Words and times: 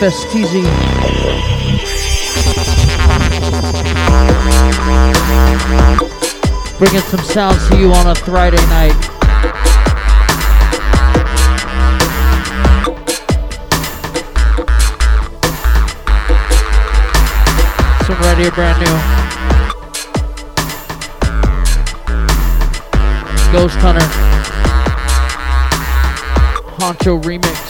FSTZ. 0.00 0.64
Bringing 6.78 7.00
some 7.00 7.20
sounds 7.20 7.68
to 7.68 7.78
you 7.78 7.92
on 7.92 8.06
a 8.06 8.14
Friday 8.14 8.56
night. 8.68 8.94
Some 18.06 18.18
right 18.20 18.38
here, 18.38 18.50
brand 18.52 18.80
new. 18.80 18.86
Ghost 23.52 23.76
Hunter. 23.76 24.06
Honcho 26.78 27.20
remix. 27.20 27.69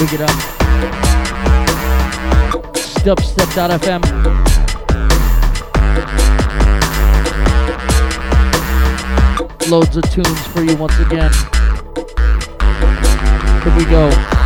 Big 0.00 0.14
it 0.14 0.22
up. 0.22 0.30
Dubstep.fm. 3.04 4.00
Loads 9.70 9.96
of 9.98 10.10
tunes 10.10 10.46
for 10.46 10.62
you 10.62 10.74
once 10.76 10.98
again. 11.00 11.30
Here 13.62 13.76
we 13.76 13.84
go. 13.84 14.39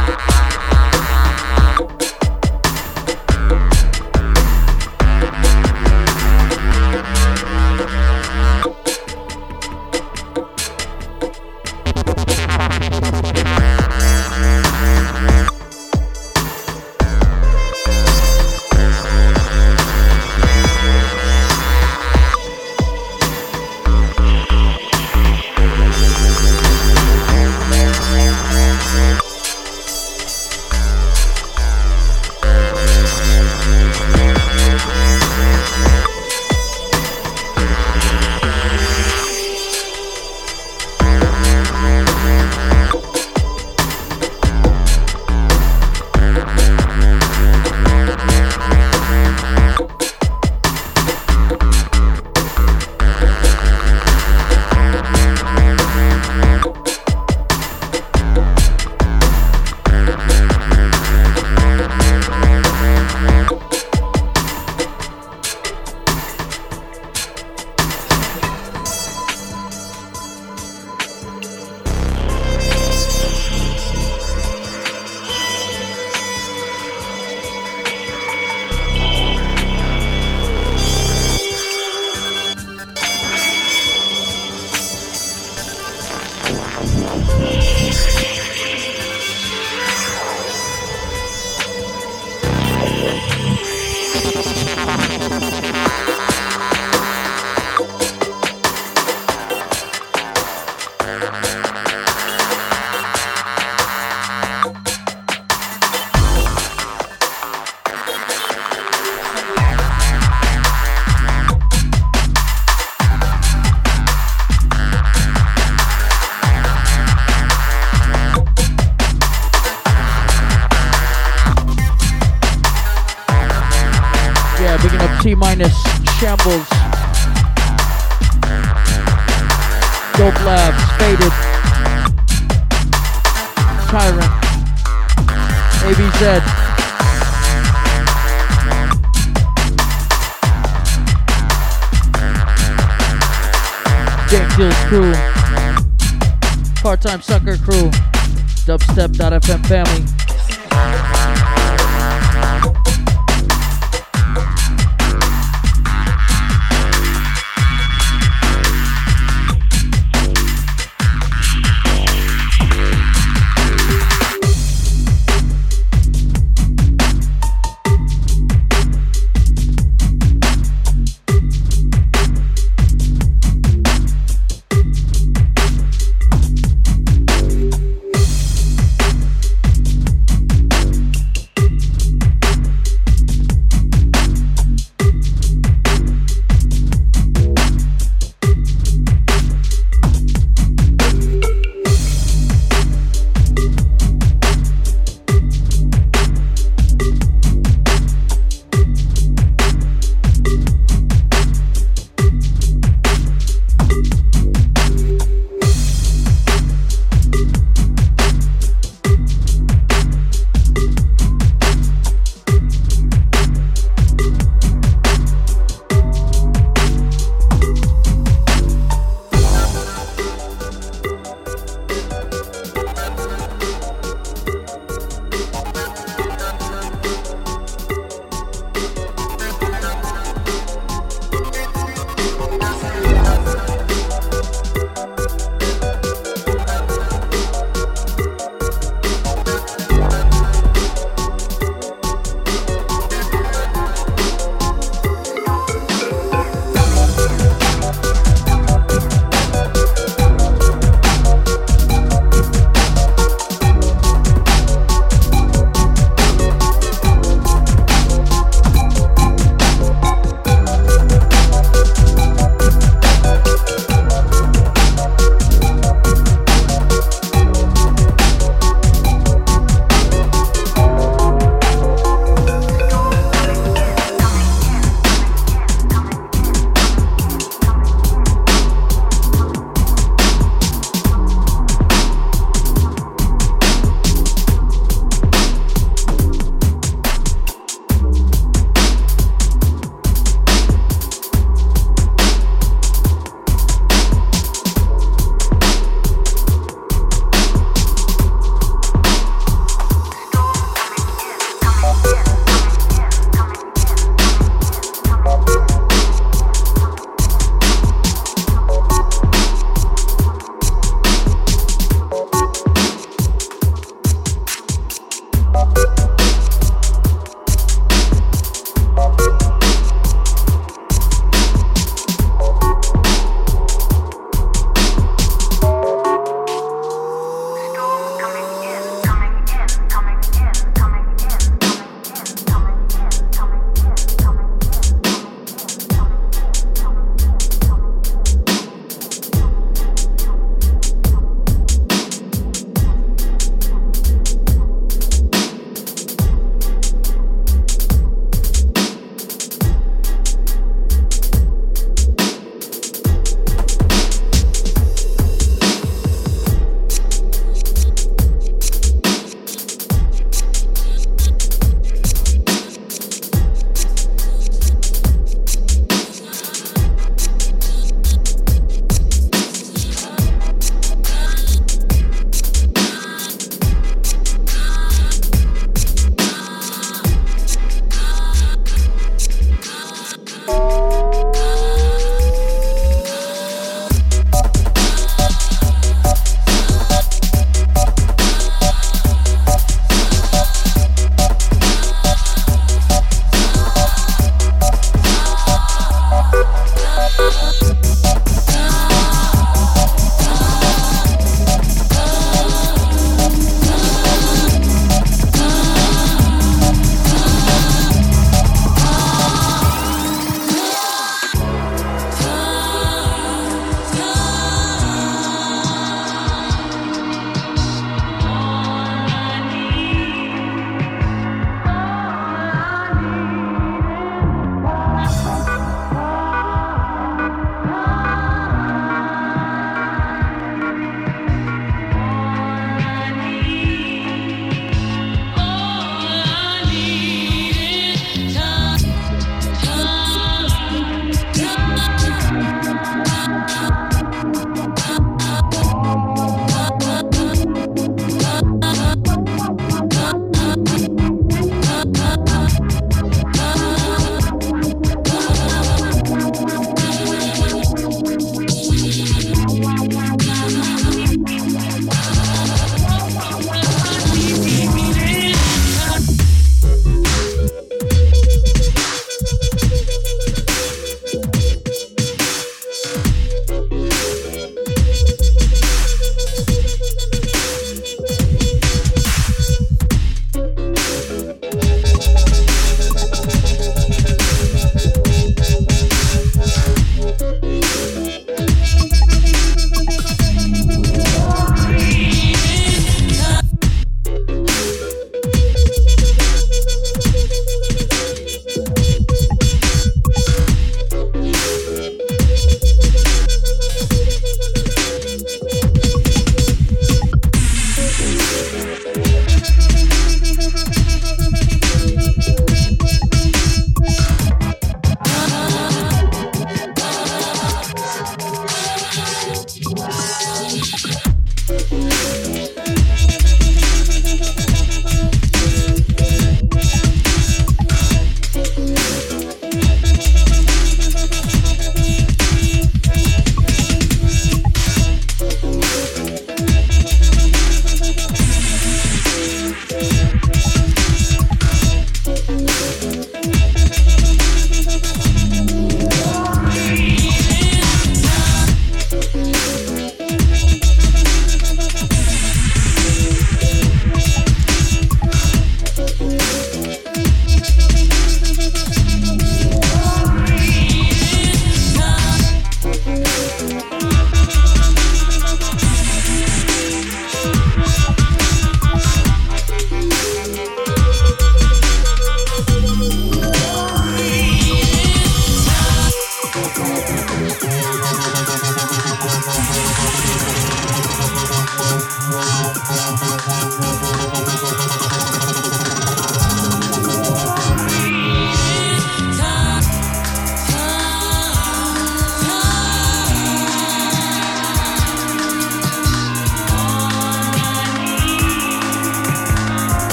FM 149.44 149.66
family. 149.66 150.03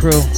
Crew. 0.00 0.29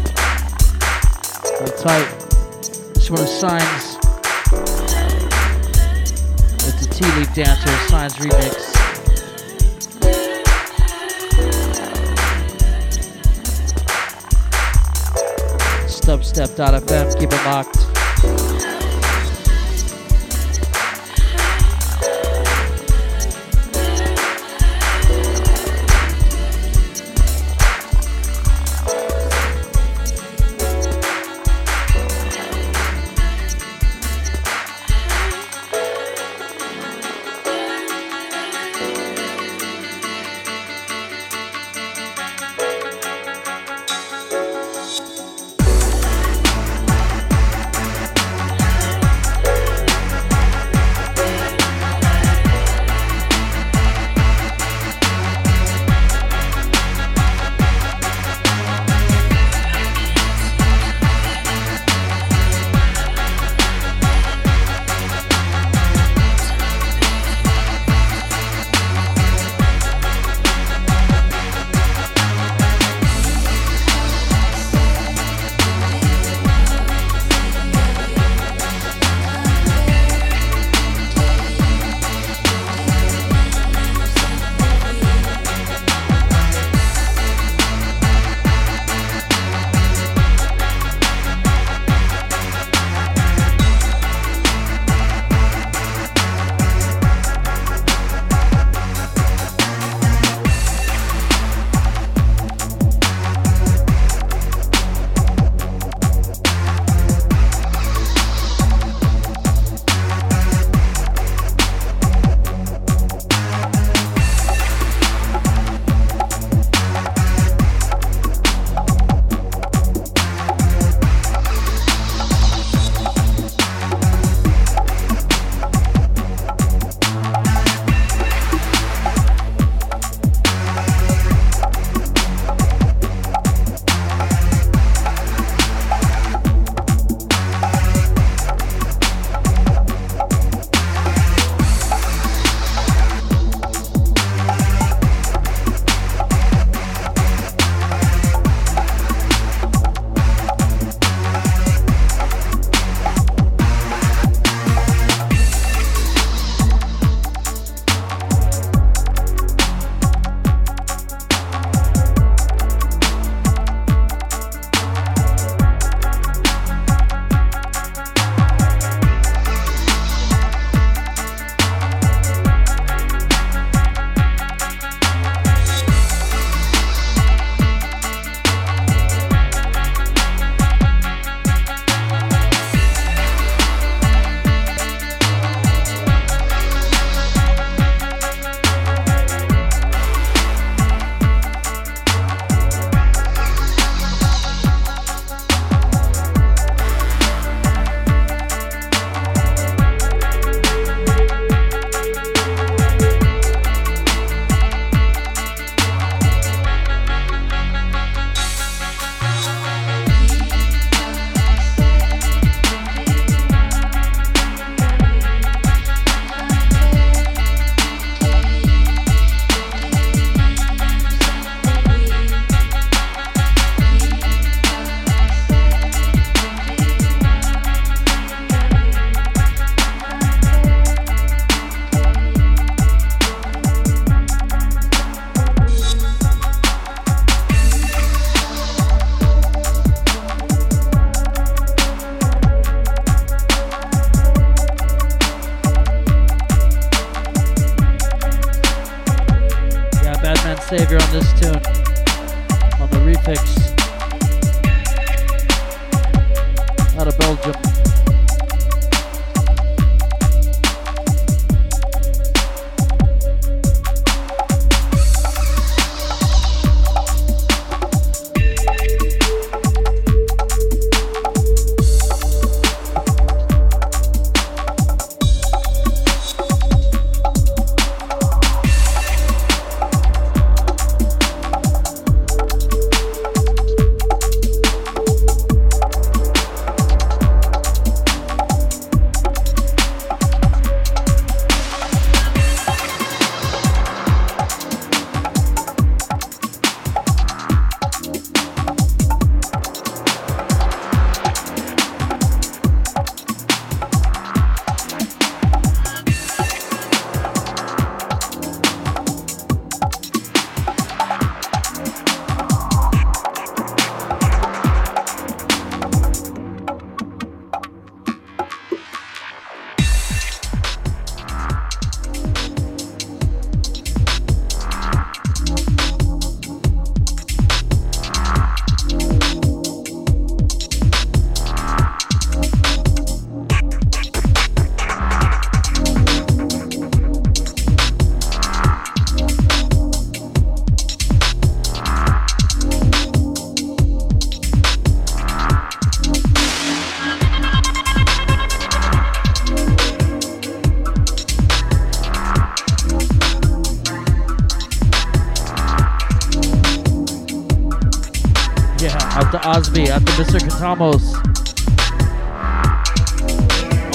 Katamos. 360.62 361.02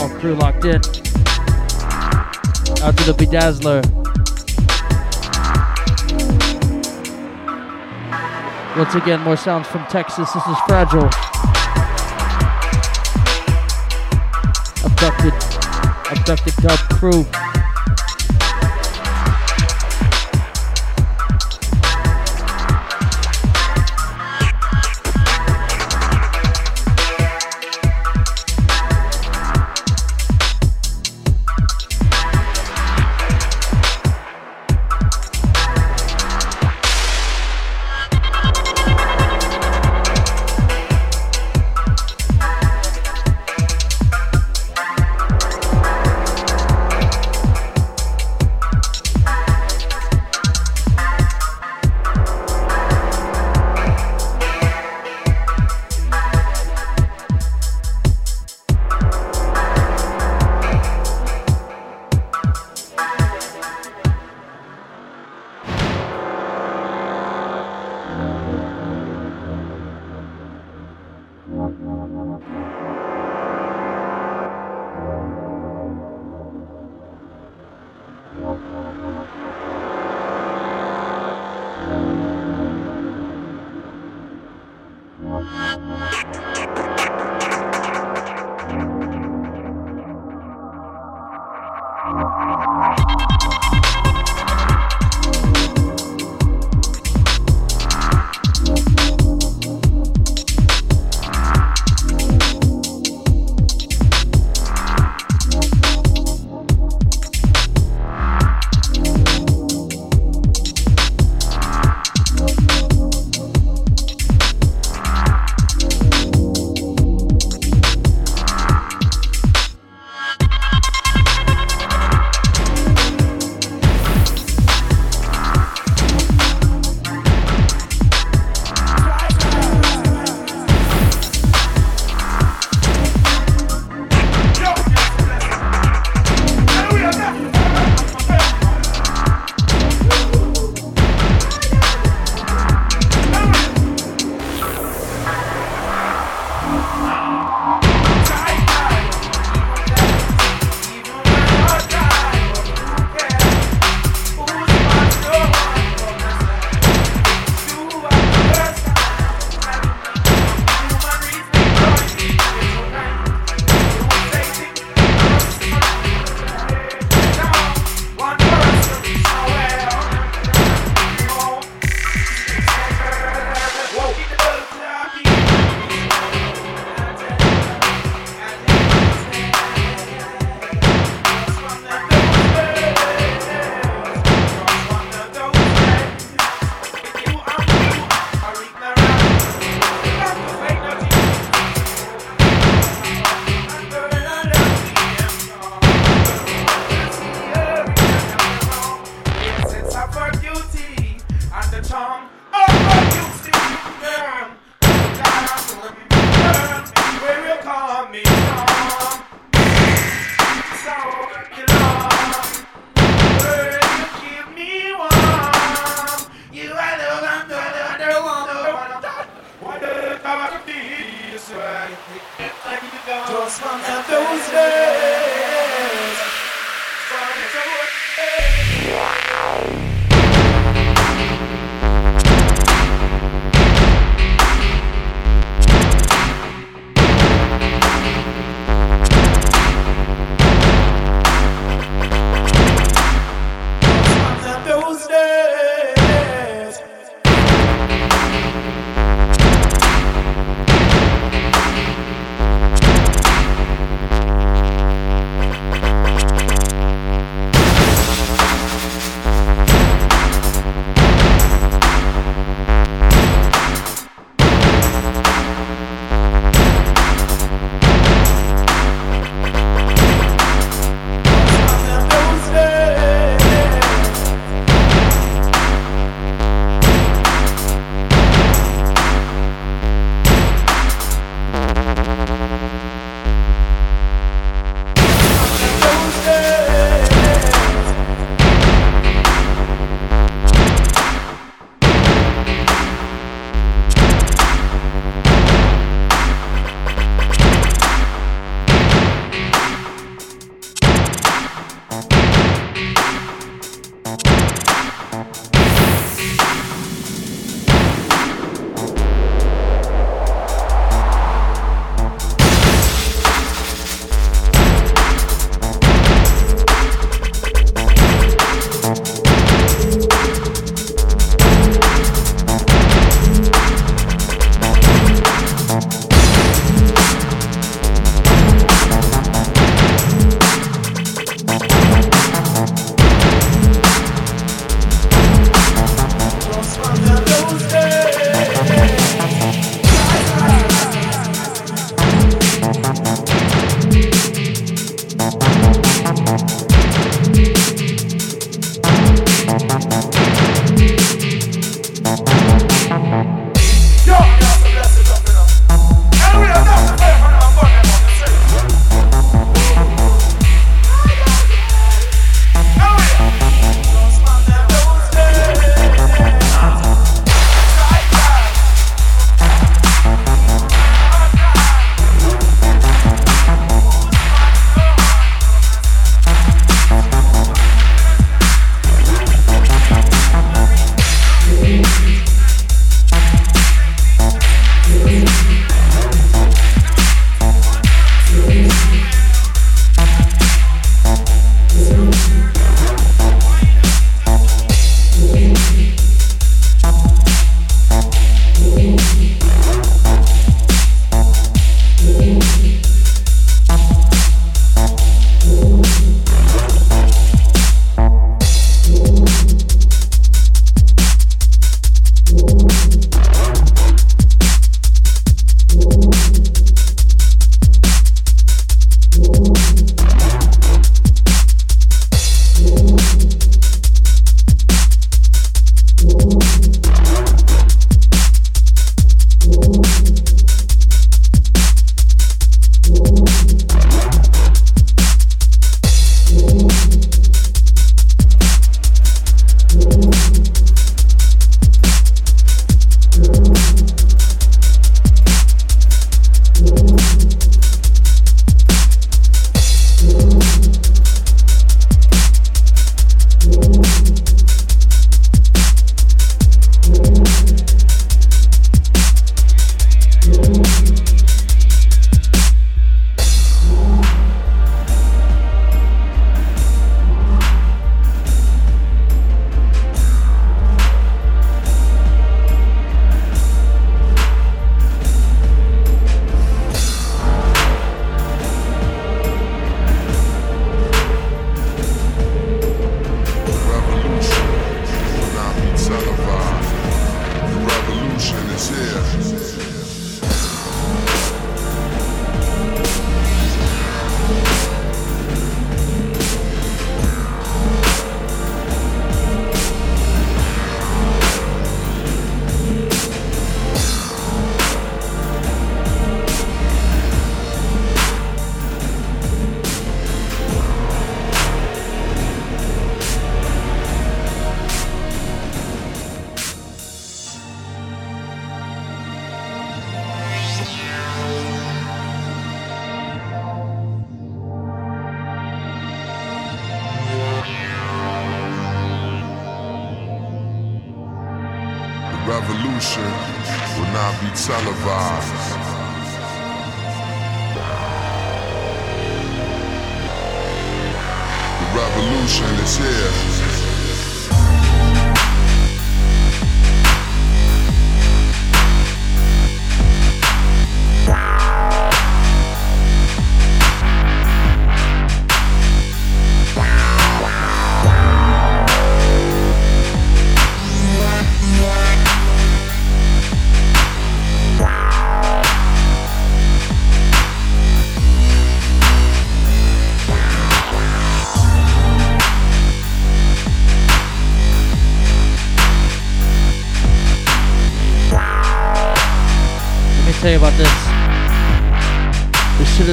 All 0.01 0.09
crew 0.19 0.35
locked 0.35 0.65
in. 0.65 0.75
Out 2.83 2.97
to 2.97 3.03
the 3.05 3.15
Bedazzler. 3.17 3.81
Once 8.77 8.95
again, 8.95 9.21
more 9.21 9.37
sounds 9.37 9.65
from 9.67 9.85
Texas. 9.85 10.29
This 10.33 10.45
is 10.45 10.57
Fragile. 10.67 11.09
Abducted. 14.83 15.33
Abducted 16.11 16.55
Dub 16.57 16.79
crew. 16.89 17.46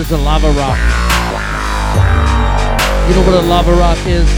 Is 0.05 0.13
a 0.13 0.19
lava 0.19 0.49
rock. 0.49 0.79
You 3.09 3.15
know 3.15 3.25
what 3.25 3.43
a 3.43 3.47
lava 3.47 3.73
rock 3.73 3.99
is? 4.07 4.29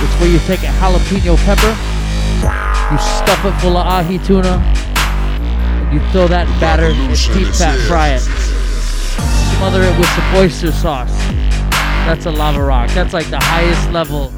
It's 0.00 0.20
where 0.20 0.30
you 0.30 0.38
take 0.40 0.60
a 0.60 0.72
jalapeno 0.80 1.36
pepper, 1.44 1.74
you 2.90 2.98
stuff 2.98 3.44
it 3.44 3.60
full 3.60 3.76
of 3.76 3.86
ahi 3.86 4.18
tuna, 4.18 4.62
and 4.62 5.92
you 5.92 6.00
throw 6.10 6.26
that 6.28 6.46
batter 6.58 6.86
and 6.86 7.14
deep 7.34 7.48
fat 7.54 7.78
fry 7.86 8.08
it. 8.16 8.20
Smother 9.56 9.82
it 9.82 9.98
with 9.98 10.08
some 10.08 10.34
oyster 10.36 10.72
sauce. 10.72 11.12
That's 12.06 12.24
a 12.24 12.30
lava 12.30 12.62
rock. 12.62 12.90
That's 12.90 13.12
like 13.12 13.28
the 13.28 13.40
highest 13.40 13.90
level 13.90 14.26
of 14.26 14.32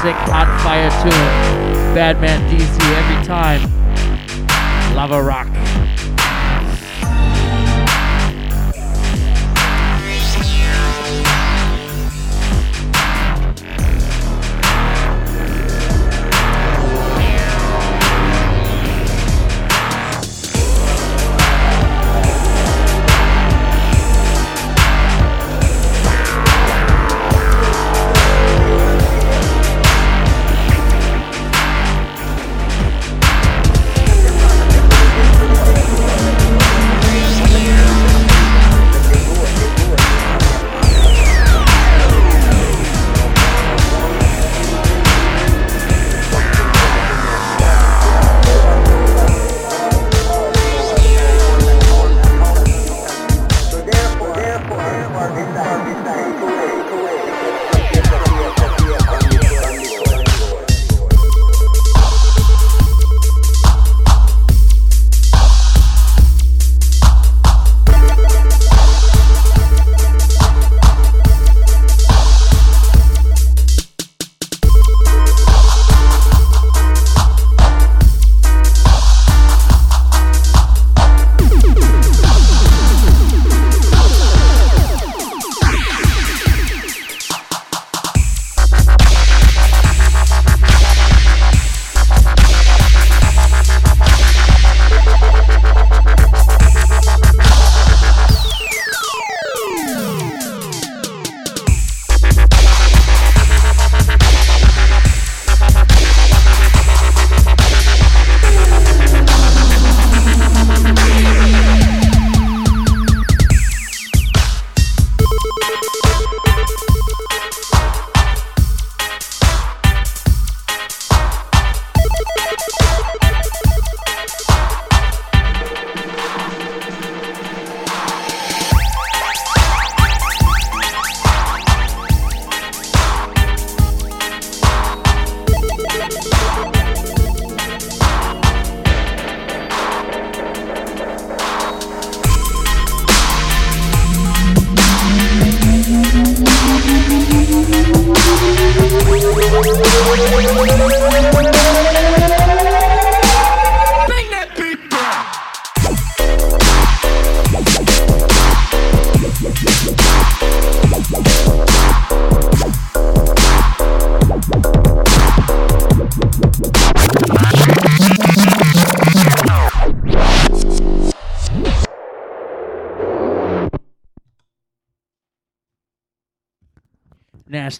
sick 0.00 0.16
hot 0.32 0.48
fire 0.62 0.90
tuna. 1.02 1.94
Badman 1.94 2.40
DC 2.48 2.78
every 2.96 3.26
time. 3.26 3.60
Lava 4.94 5.22
rock. 5.22 5.57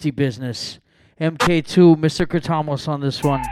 Nasty 0.09 0.11
business. 0.11 0.81
MK2, 1.21 1.97
Mr. 1.97 2.27
Katamos 2.27 2.88
on 2.88 3.01
this 3.01 3.23
one. 3.23 3.42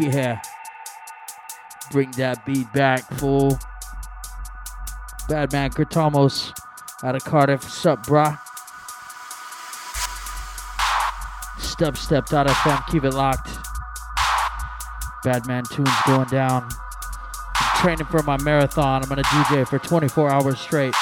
Yeah. 0.00 0.40
Bring 1.90 2.10
that 2.12 2.44
beat 2.46 2.72
back, 2.72 3.02
fool. 3.18 3.58
Badman 5.28 5.70
Kertamos 5.70 6.52
out 7.02 7.16
of 7.16 7.24
Cardiff. 7.24 7.62
Sup, 7.64 8.06
brah? 8.06 8.38
Step 11.58 11.96
stepped 11.96 12.32
out 12.32 12.46
of 12.46 12.52
FM. 12.52 12.86
Keep 12.88 13.04
it 13.04 13.14
locked. 13.14 13.50
Badman 15.24 15.64
tunes 15.64 15.90
going 16.06 16.28
down. 16.28 16.68
I'm 17.60 17.80
training 17.80 18.06
for 18.06 18.22
my 18.22 18.40
marathon. 18.42 19.02
I'm 19.02 19.08
gonna 19.08 19.22
DJ 19.24 19.66
for 19.66 19.78
24 19.78 20.30
hours 20.30 20.58
straight 20.58 20.94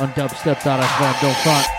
on 0.00 0.12
dubstep.fm. 0.12 1.20
Don't 1.20 1.36
front. 1.38 1.77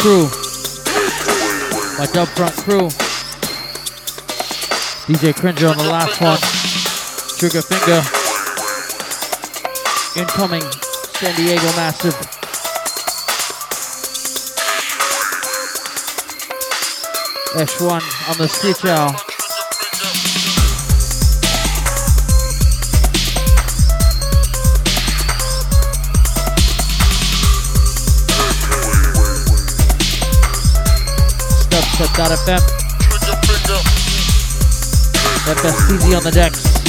Crew. 0.00 0.24
My 1.98 2.06
dub 2.12 2.28
front 2.28 2.54
crew. 2.54 2.88
DJ 5.06 5.34
Cringer 5.34 5.68
on 5.68 5.76
the 5.76 5.84
last 5.84 6.20
one. 6.20 6.38
Trigger 7.38 7.62
Finger. 7.62 8.02
Incoming 10.20 10.62
San 11.18 11.34
Diego 11.36 11.64
Massive. 11.76 12.14
S1 17.54 18.30
on 18.30 18.38
the 18.38 18.48
stitch 18.48 18.84
out. 18.84 19.31
FM. 31.98 32.58
FSTZ 35.44 36.16
on 36.16 36.22
the 36.22 36.30
decks. 36.30 36.81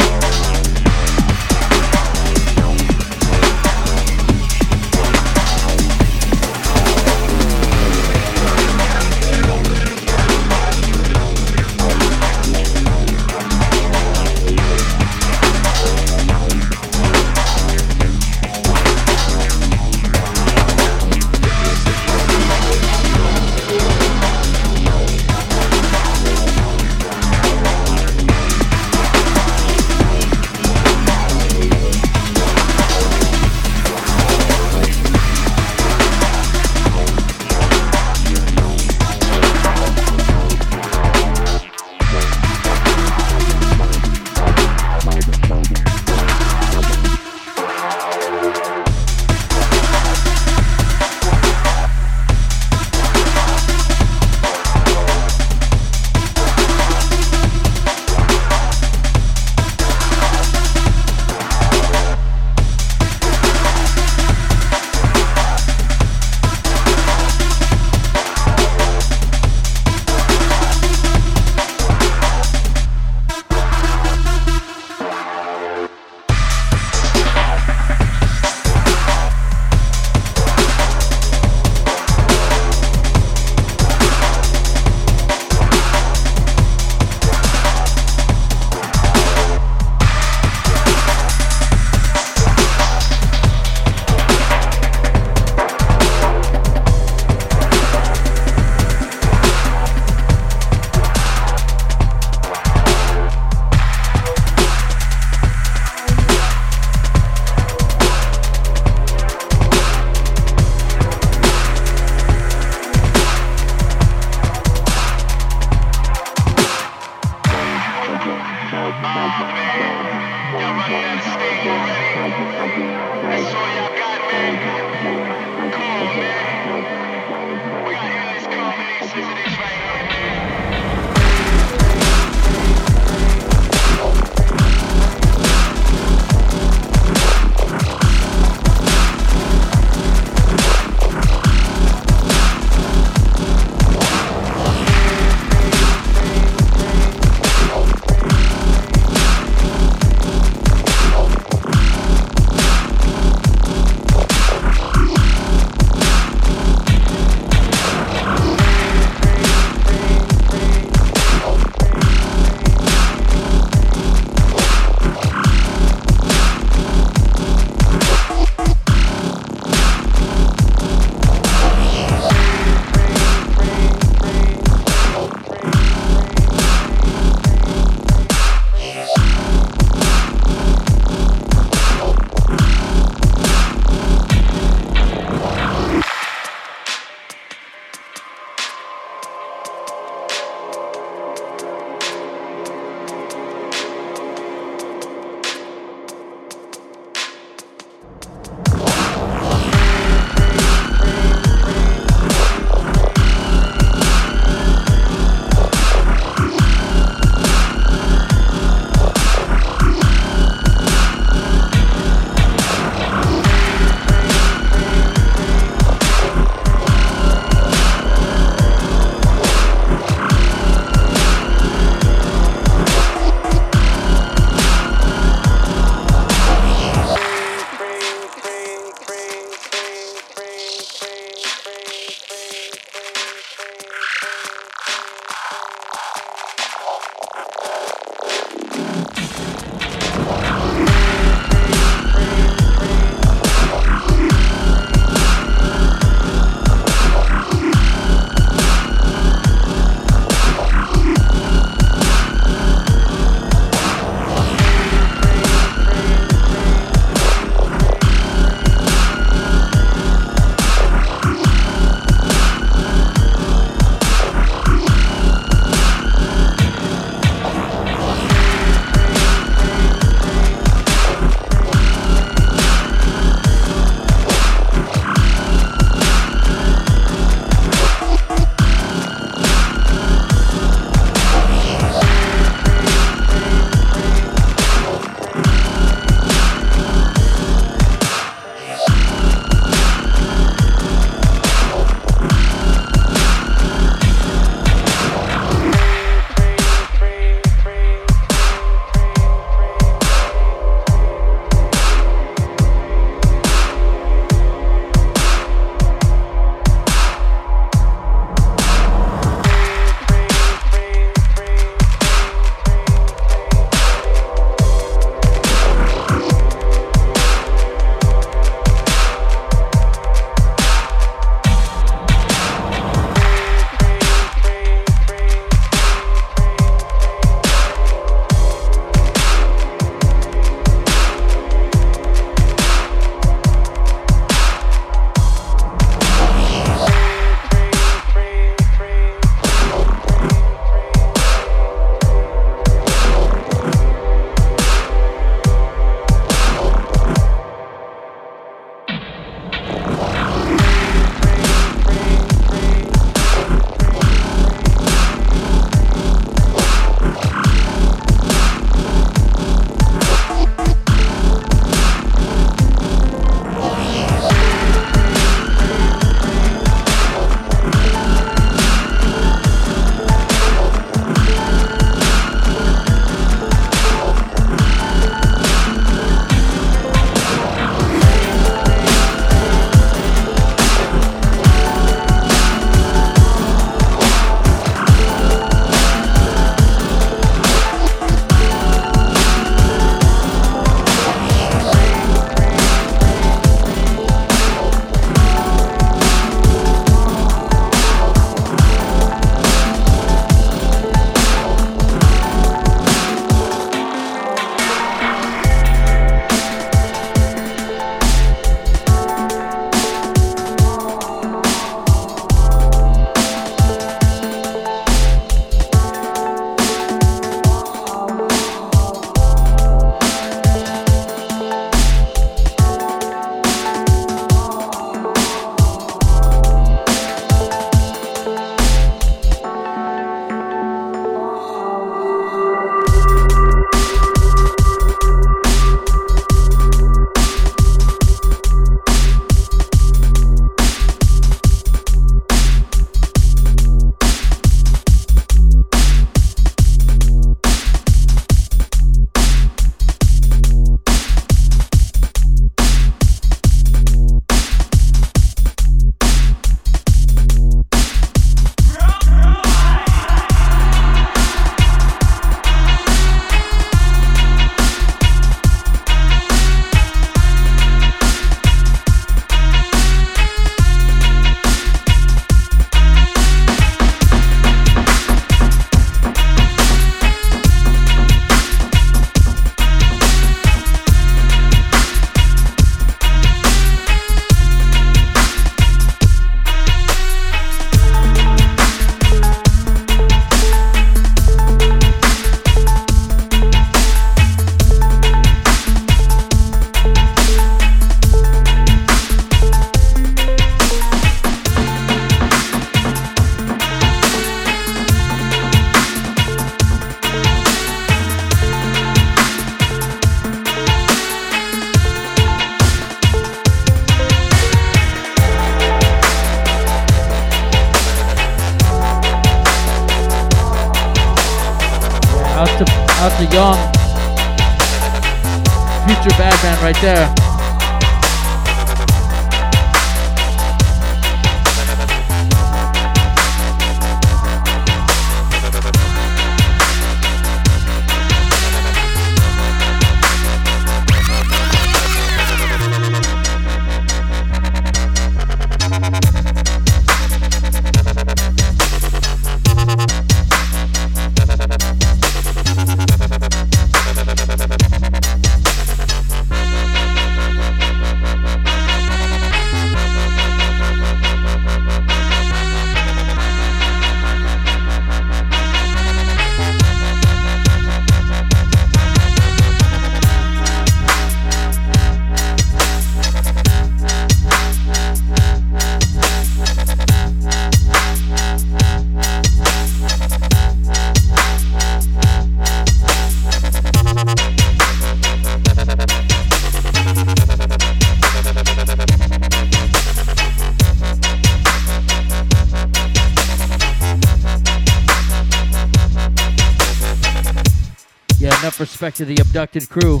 Respect 598.82 598.96
to 598.96 599.04
the 599.04 599.22
abducted 599.22 599.68
crew. 599.68 600.00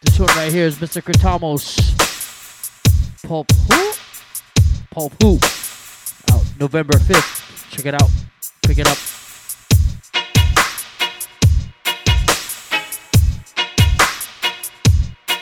This 0.00 0.18
one 0.18 0.28
right 0.38 0.50
here 0.50 0.64
is 0.64 0.76
Mr. 0.76 1.02
Kratamos. 1.02 1.76
Pulp 3.28 3.52
Who? 3.70 3.92
Pulp 4.90 5.12
Who? 5.22 5.34
Out 6.32 6.44
November 6.58 6.94
5th. 6.94 7.70
Check 7.72 7.84
it 7.84 7.92
out. 7.92 8.08
Pick 8.62 8.78
it 8.78 8.86
up. 8.88 8.96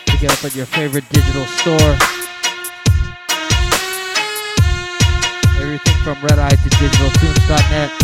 Pick 0.07 0.23
it 0.25 0.33
up 0.33 0.45
at 0.45 0.57
your 0.57 0.67
favorite 0.67 1.09
digital 1.11 1.45
store. 1.45 1.97
Everything 5.63 5.95
from 6.03 6.21
Red 6.25 6.41
Eye 6.41 6.51
to 6.51 6.57
digitaltunes.net. 6.57 8.04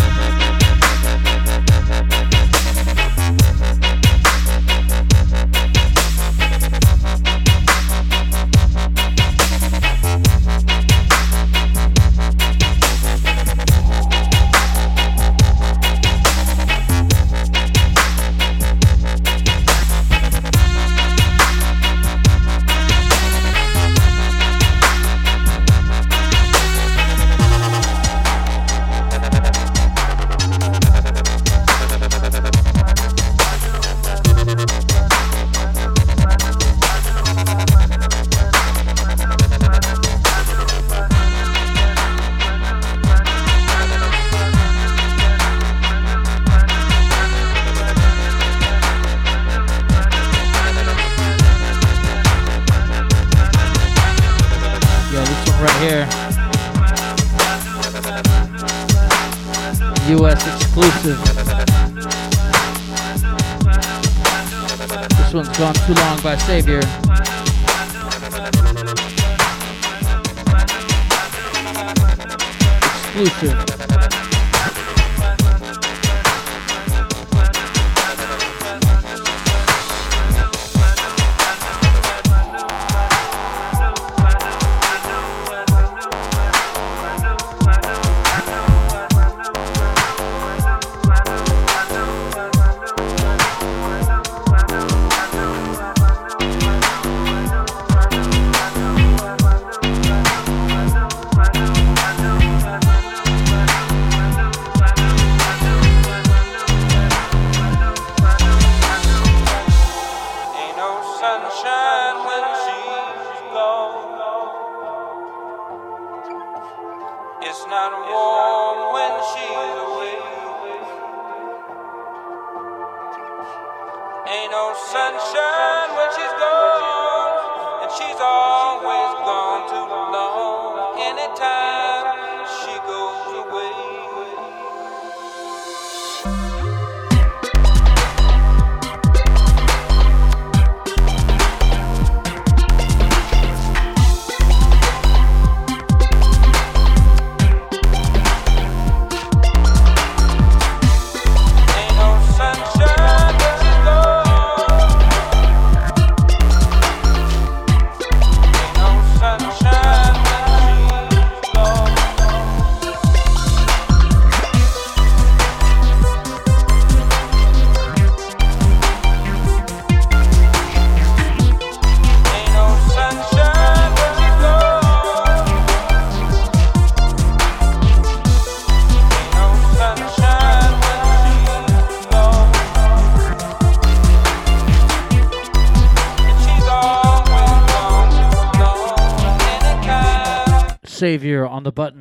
Savior 191.10 191.44
on 191.44 191.64
the 191.64 191.72
buttons. 191.72 191.99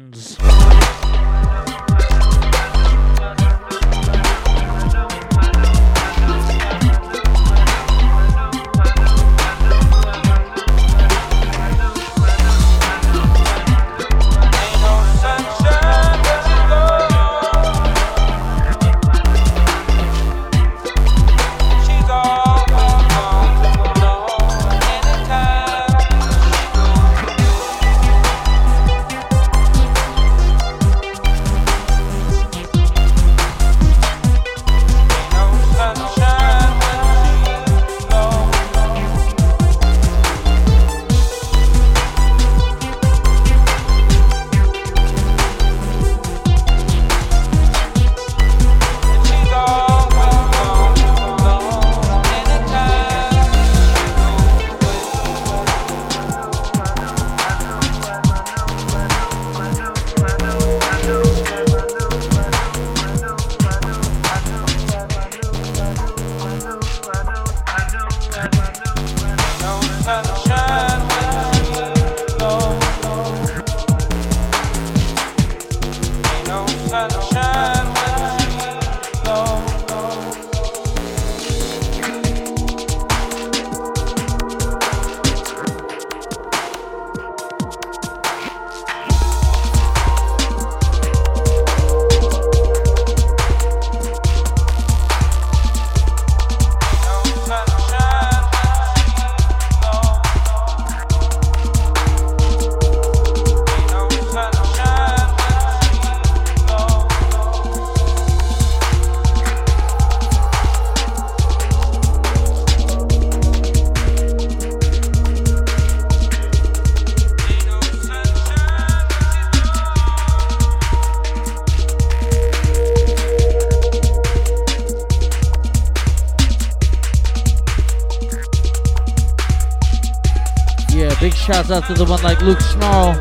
Shouts 131.70 131.84
out 131.84 131.96
to 131.96 132.04
the 132.04 132.10
one 132.10 132.22
like 132.24 132.42
Luke 132.42 132.60
Snarl. 132.62 133.16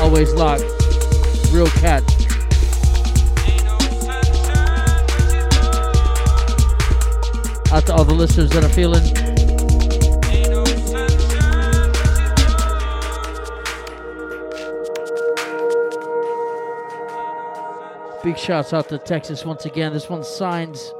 Always 0.00 0.32
locked. 0.34 0.62
Real 1.52 1.66
cat. 1.66 2.04
Out 7.72 7.86
to 7.86 7.94
all 7.94 8.04
the 8.04 8.14
listeners 8.14 8.50
that 8.50 8.62
are 8.62 8.68
feeling. 8.68 9.02
Big 18.22 18.38
shouts 18.38 18.72
out 18.72 18.88
to 18.88 18.98
Texas 18.98 19.44
once 19.44 19.64
again. 19.64 19.92
This 19.92 20.08
one's 20.08 20.28
Signs. 20.28 20.92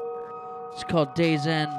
It's 0.72 0.82
called 0.82 1.14
Day's 1.14 1.46
End. 1.46 1.72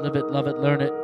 Live 0.00 0.16
it, 0.16 0.24
love 0.26 0.48
it, 0.48 0.56
learn 0.56 0.80
it. 0.80 1.01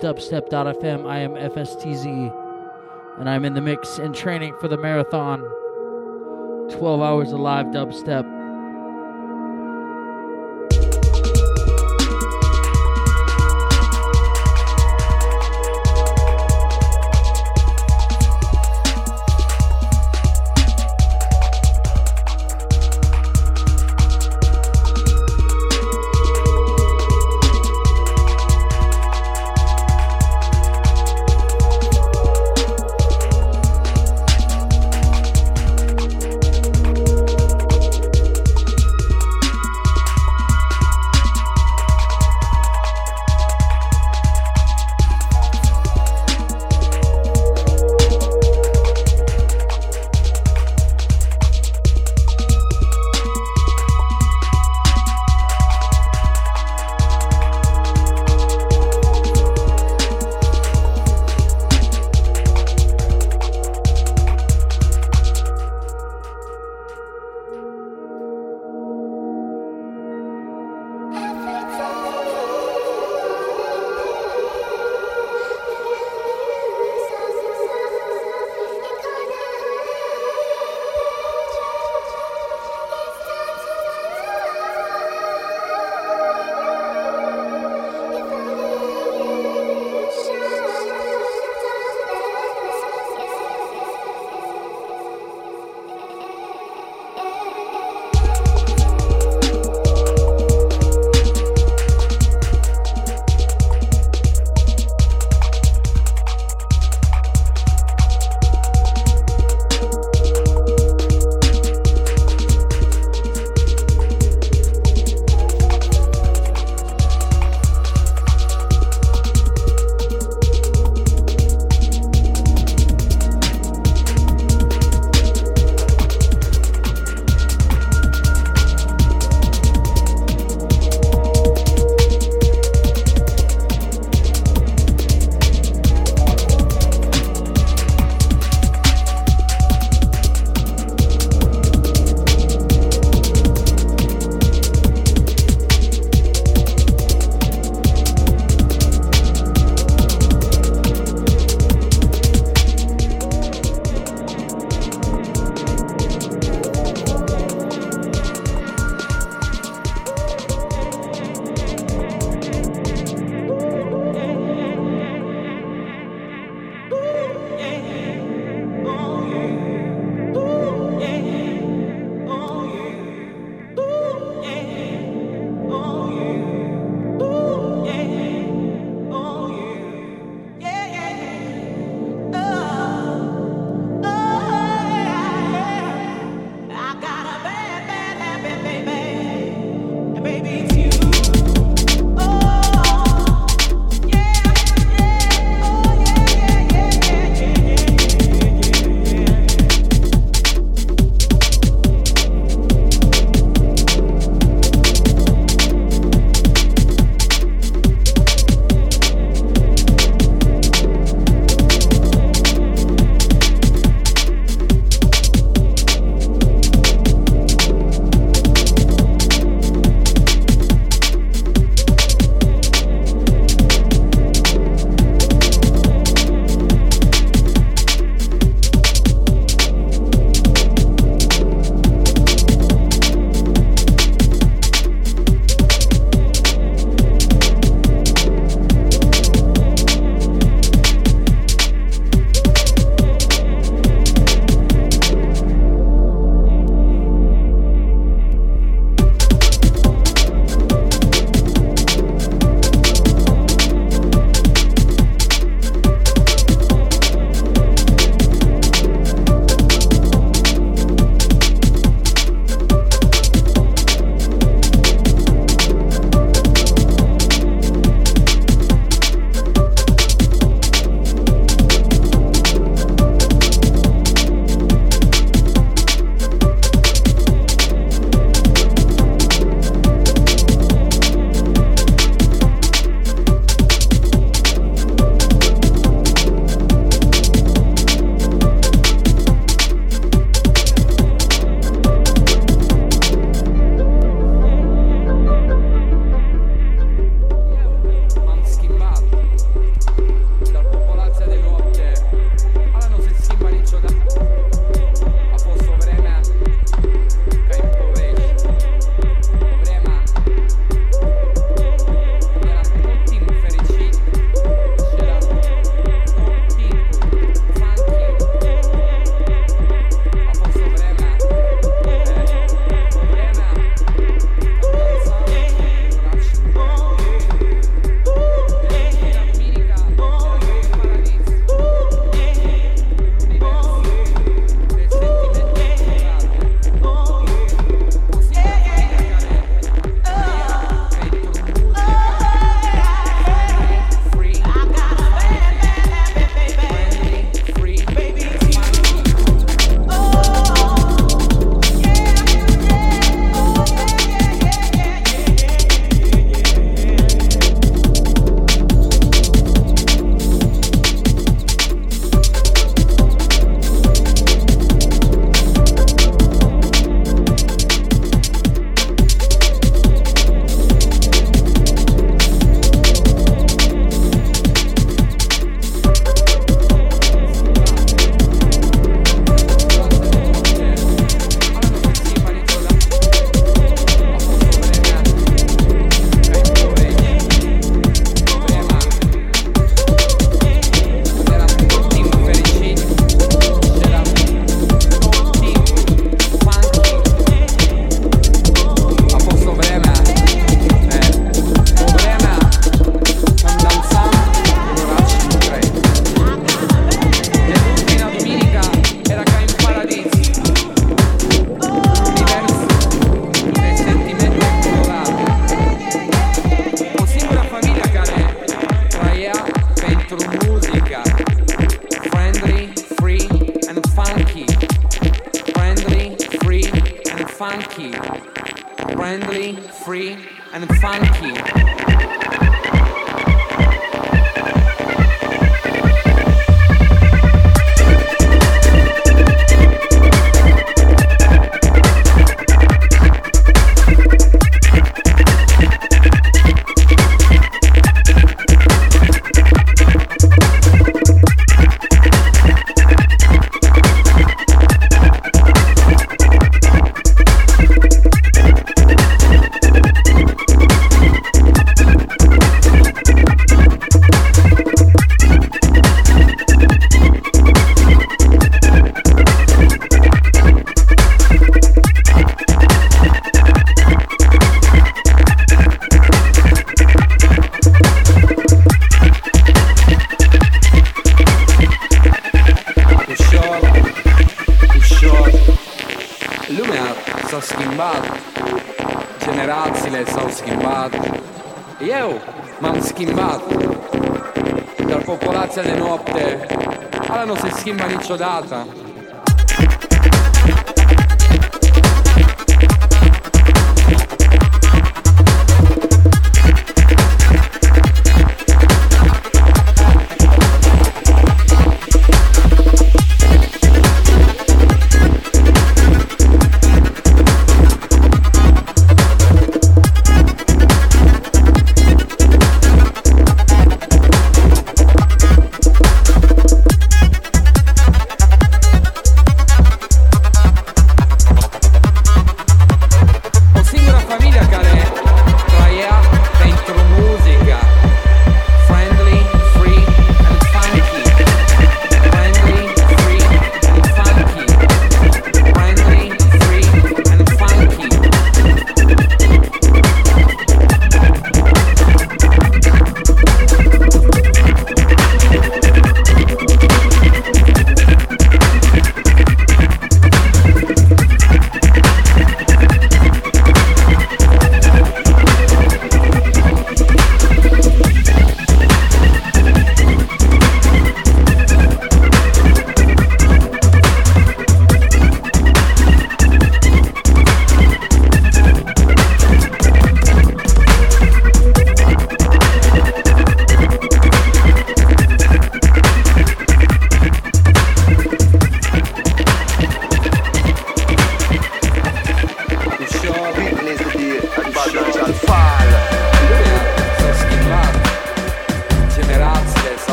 Dubstep.fm. 0.00 1.06
I 1.06 1.18
am 1.18 1.32
FSTZ. 1.32 3.18
And 3.18 3.28
I'm 3.28 3.44
in 3.44 3.54
the 3.54 3.60
mix 3.60 3.98
and 3.98 4.14
training 4.14 4.54
for 4.60 4.68
the 4.68 4.78
marathon. 4.78 5.40
12 6.70 7.00
hours 7.00 7.32
of 7.32 7.40
live 7.40 7.66
dubstep. 7.66 8.37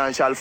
Babylon 0.00 0.34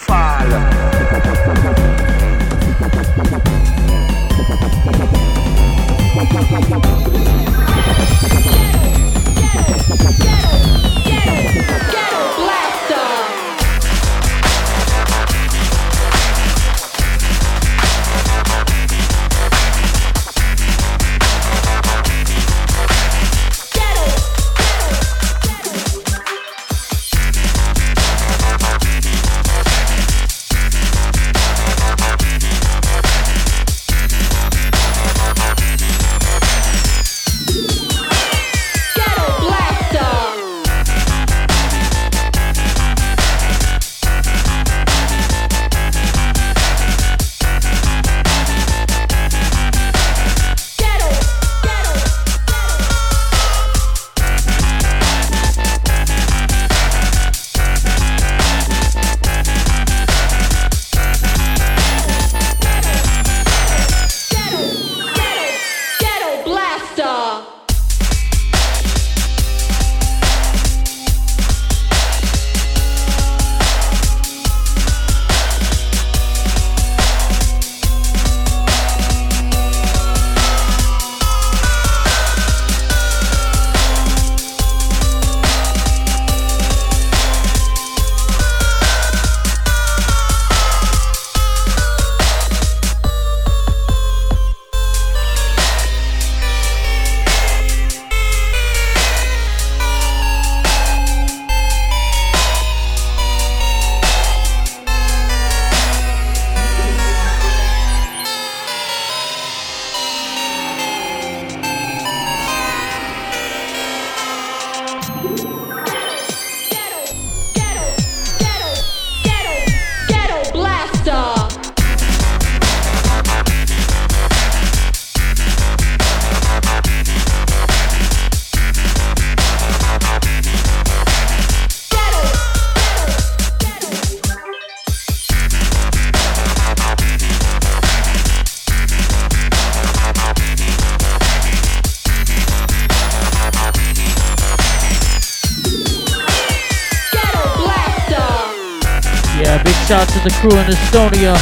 the 150.30 150.36
crew 150.36 150.60
in 150.60 150.66
Estonia. 150.66 151.34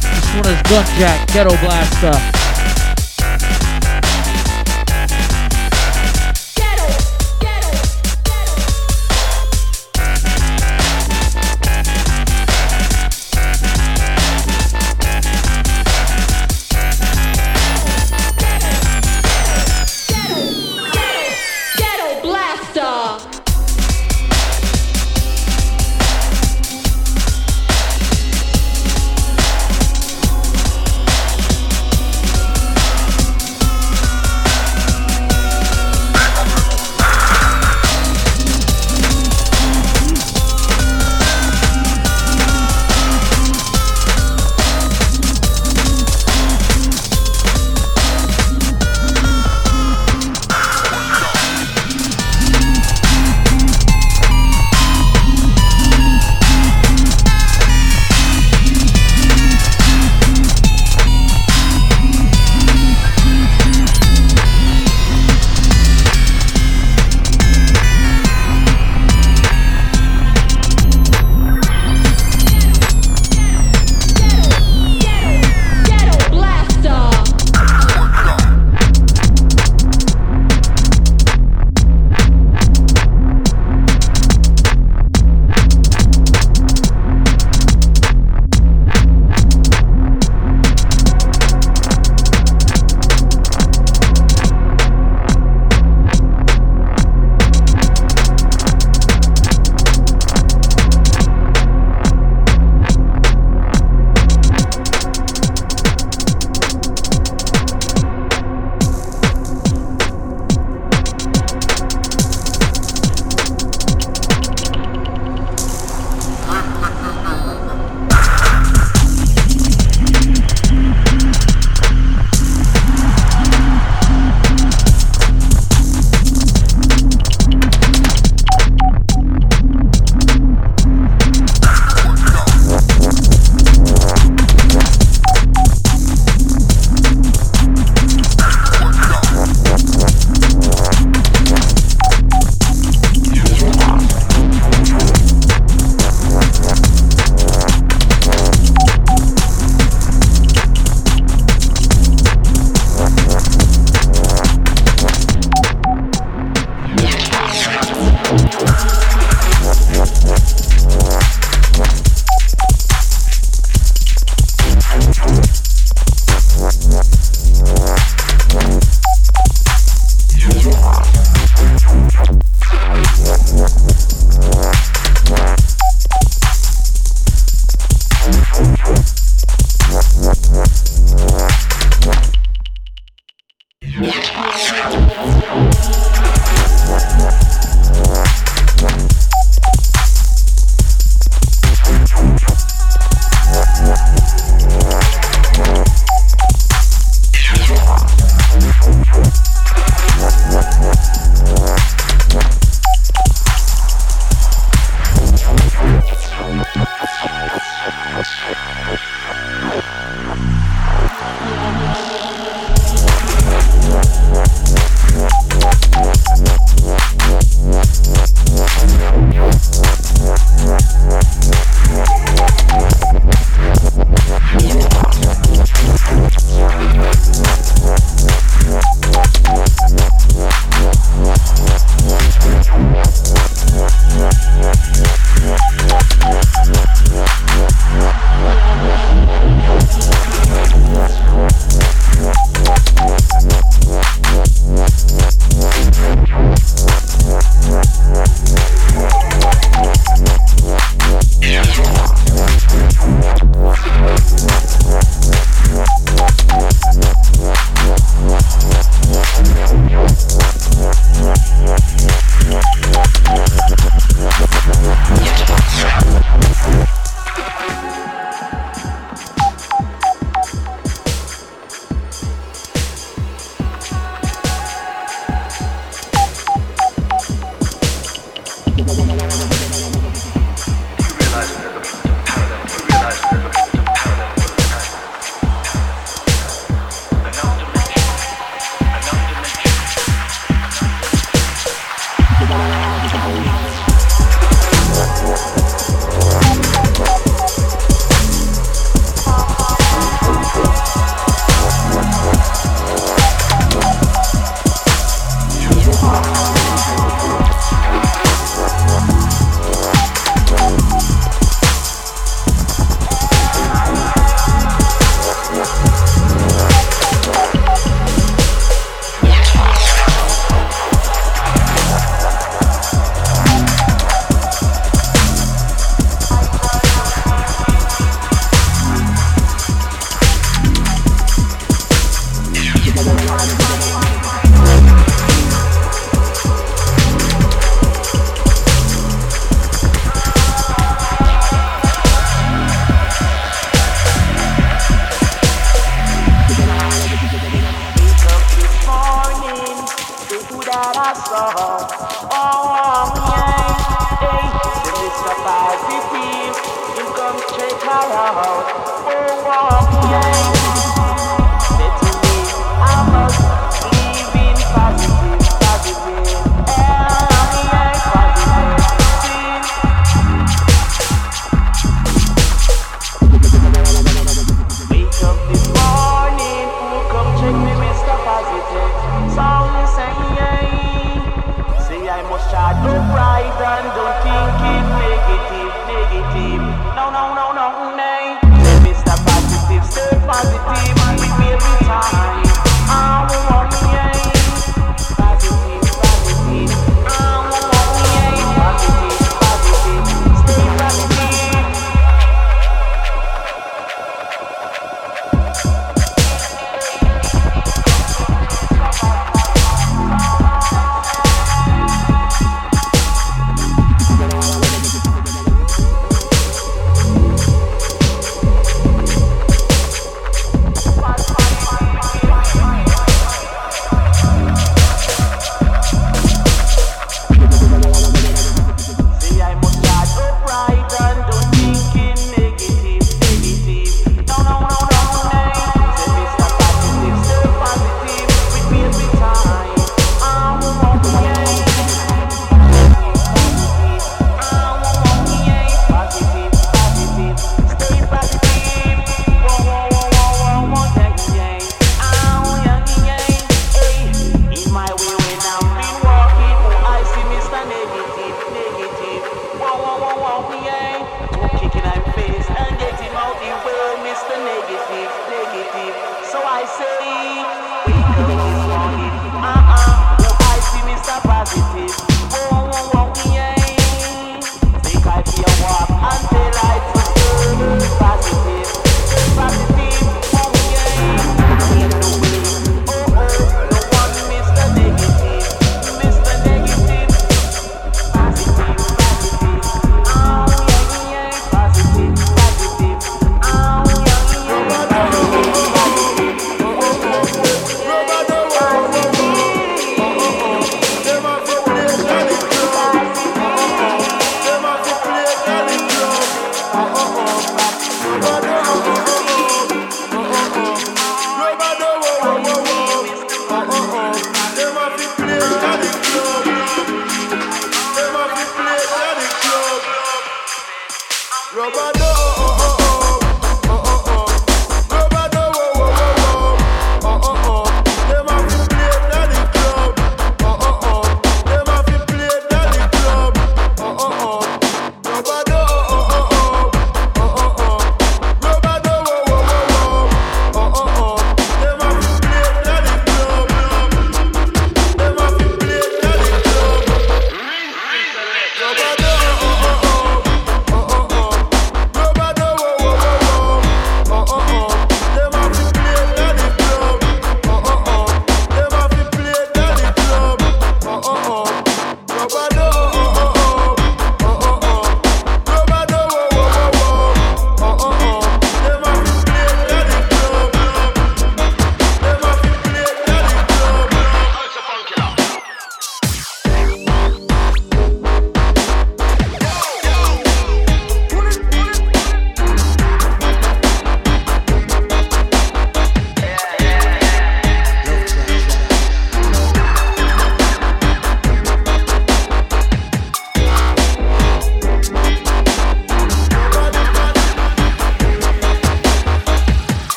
This 0.00 0.34
one 0.34 0.46
is 0.46 0.62
Gunjack, 0.62 1.32
Ghetto 1.32 1.56
Blaster. 1.60 2.39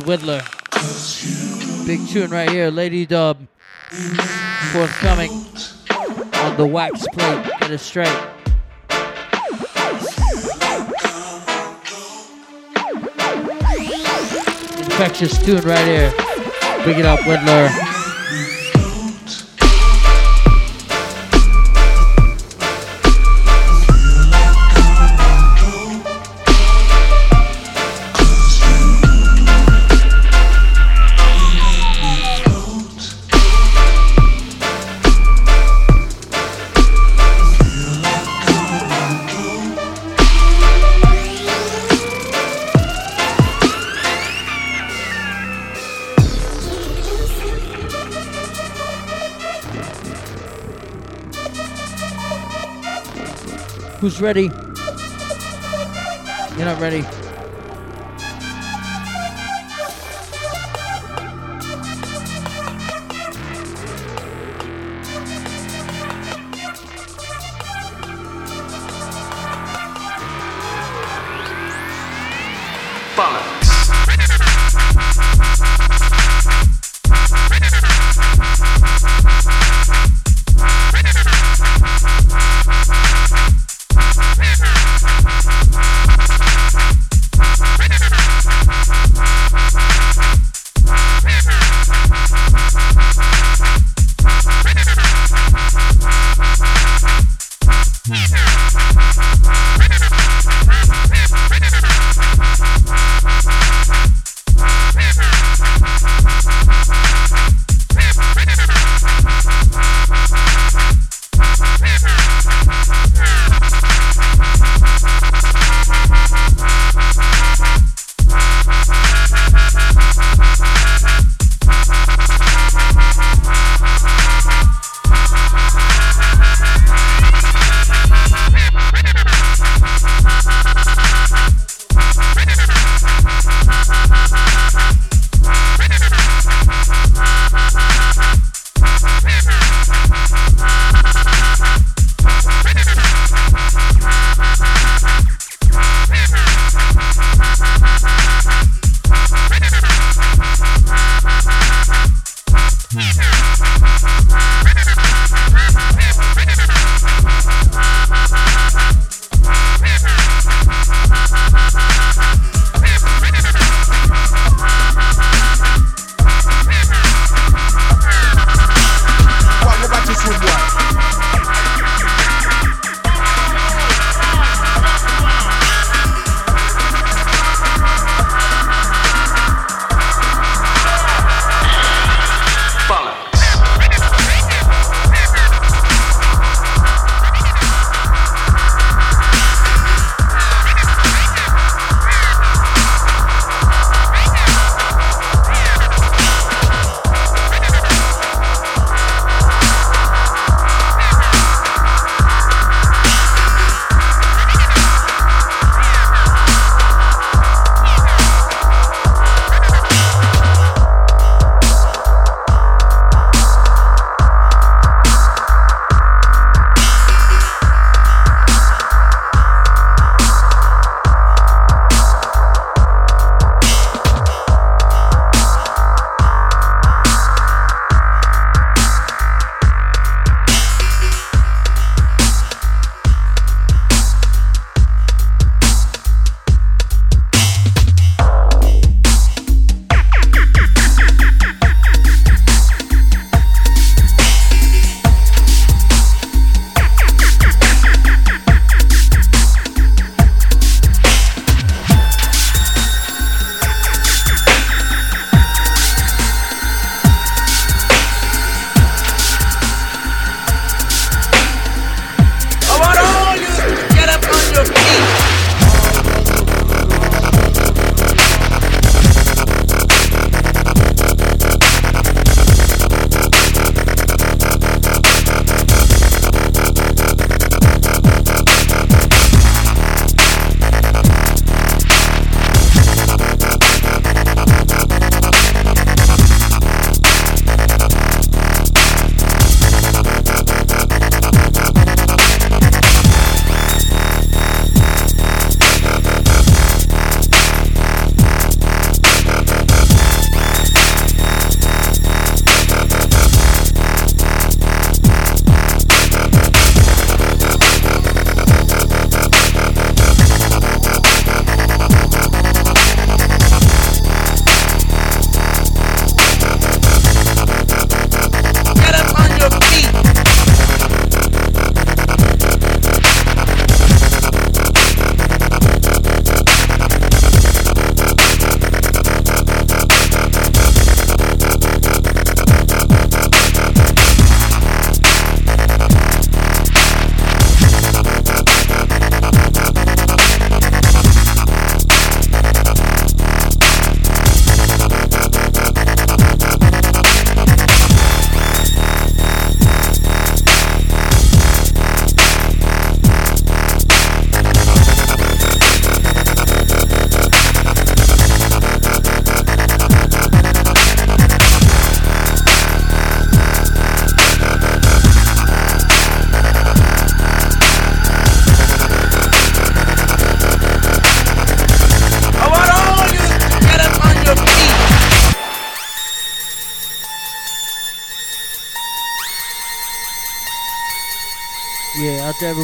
The 0.00 0.06
Whittler. 0.06 1.86
Big 1.86 2.06
tune 2.08 2.30
right 2.30 2.50
here, 2.50 2.70
Lady 2.70 3.06
Dub. 3.06 3.46
Forthcoming 4.72 5.30
on 6.34 6.56
the 6.56 6.66
wax 6.66 7.06
plate. 7.12 7.44
Get 7.60 7.70
it 7.70 7.78
straight. 7.78 8.08
Infectious 14.84 15.42
tune 15.42 15.62
right 15.62 15.86
here. 15.86 16.12
Big 16.84 16.98
it 16.98 17.06
up, 17.06 17.20
Whittler. 17.20 17.95
Who's 54.06 54.20
ready? 54.20 54.52
You're 56.54 56.64
not 56.64 56.80
ready. 56.80 57.15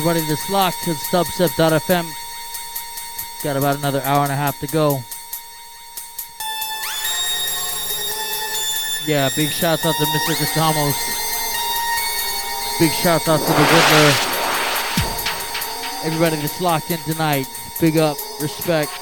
Everybody 0.03 0.27
that's 0.27 0.51
locked 0.51 0.83
to 0.83 0.91
dubstep.fm. 1.15 2.05
Got 3.45 3.57
about 3.57 3.77
another 3.77 4.03
hour 4.03 4.25
and 4.25 4.33
a 4.33 4.35
half 4.35 4.59
to 4.59 4.67
go. 4.67 5.01
Yeah, 9.07 9.31
big 9.37 9.51
shouts 9.51 9.87
out 9.87 9.95
to 9.95 10.05
Mr. 10.05 10.35
Katamos. 10.35 10.99
Big 12.81 12.91
shouts 12.91 13.29
out 13.29 13.39
to 13.39 13.47
the 13.47 13.53
Riddler. 13.53 14.13
Everybody 16.03 16.37
that's 16.41 16.61
locked 16.61 16.91
in 16.91 16.99
tonight. 16.99 17.47
Big 17.79 17.97
up, 17.97 18.17
respect. 18.41 19.02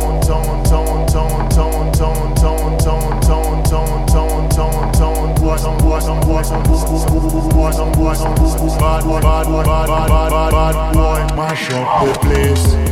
boy 6.01 6.07
sound, 6.07 6.25
boy 6.25 6.41
sound, 6.41 6.67
boy 6.67 6.77
sound, 6.77 6.89
boom 6.89 7.05
boom 7.07 7.29
boom 7.29 7.31
boom, 7.31 7.49
boy 7.49 7.71
sound, 7.71 7.95
boy 7.95 8.13
sound, 8.13 8.35
boom 8.39 8.57
boom, 8.57 8.77
bad 8.79 9.03
bad 9.03 9.21
bad 9.21 9.45
bad 9.45 9.87
bad 9.87 10.31
bad 10.31 10.51
bad 10.51 10.93
boy, 10.93 11.35
mash 11.35 11.71
up 11.71 12.05
the 12.05 12.19
place. 12.19 12.90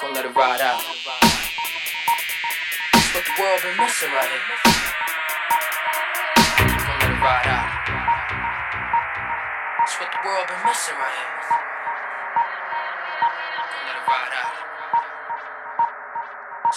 Gonna 0.00 0.14
let 0.14 0.24
it 0.24 0.34
ride 0.34 0.60
out. 0.60 0.82
That's 2.92 3.10
what 3.14 3.24
the 3.24 3.34
world 3.40 3.60
been 3.62 3.76
missing 3.76 4.12
right 4.12 4.30
here. 4.30 4.42
Gonna 6.56 7.00
let 7.00 7.10
it 7.10 7.20
ride 7.22 7.46
out. 7.46 7.68
It's 9.82 9.96
what 10.00 10.10
the 10.12 10.18
world 10.26 10.46
been 10.48 10.62
missing 10.66 10.96
right 10.98 11.16
here. 11.16 11.32
Gonna 13.70 13.94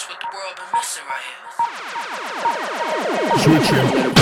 what 0.09 0.19
the 0.19 0.27
world 0.33 0.55
been 0.55 0.71
missing 0.73 1.05
right 1.09 1.25
here. 1.25 1.49
Switching. 4.03 4.18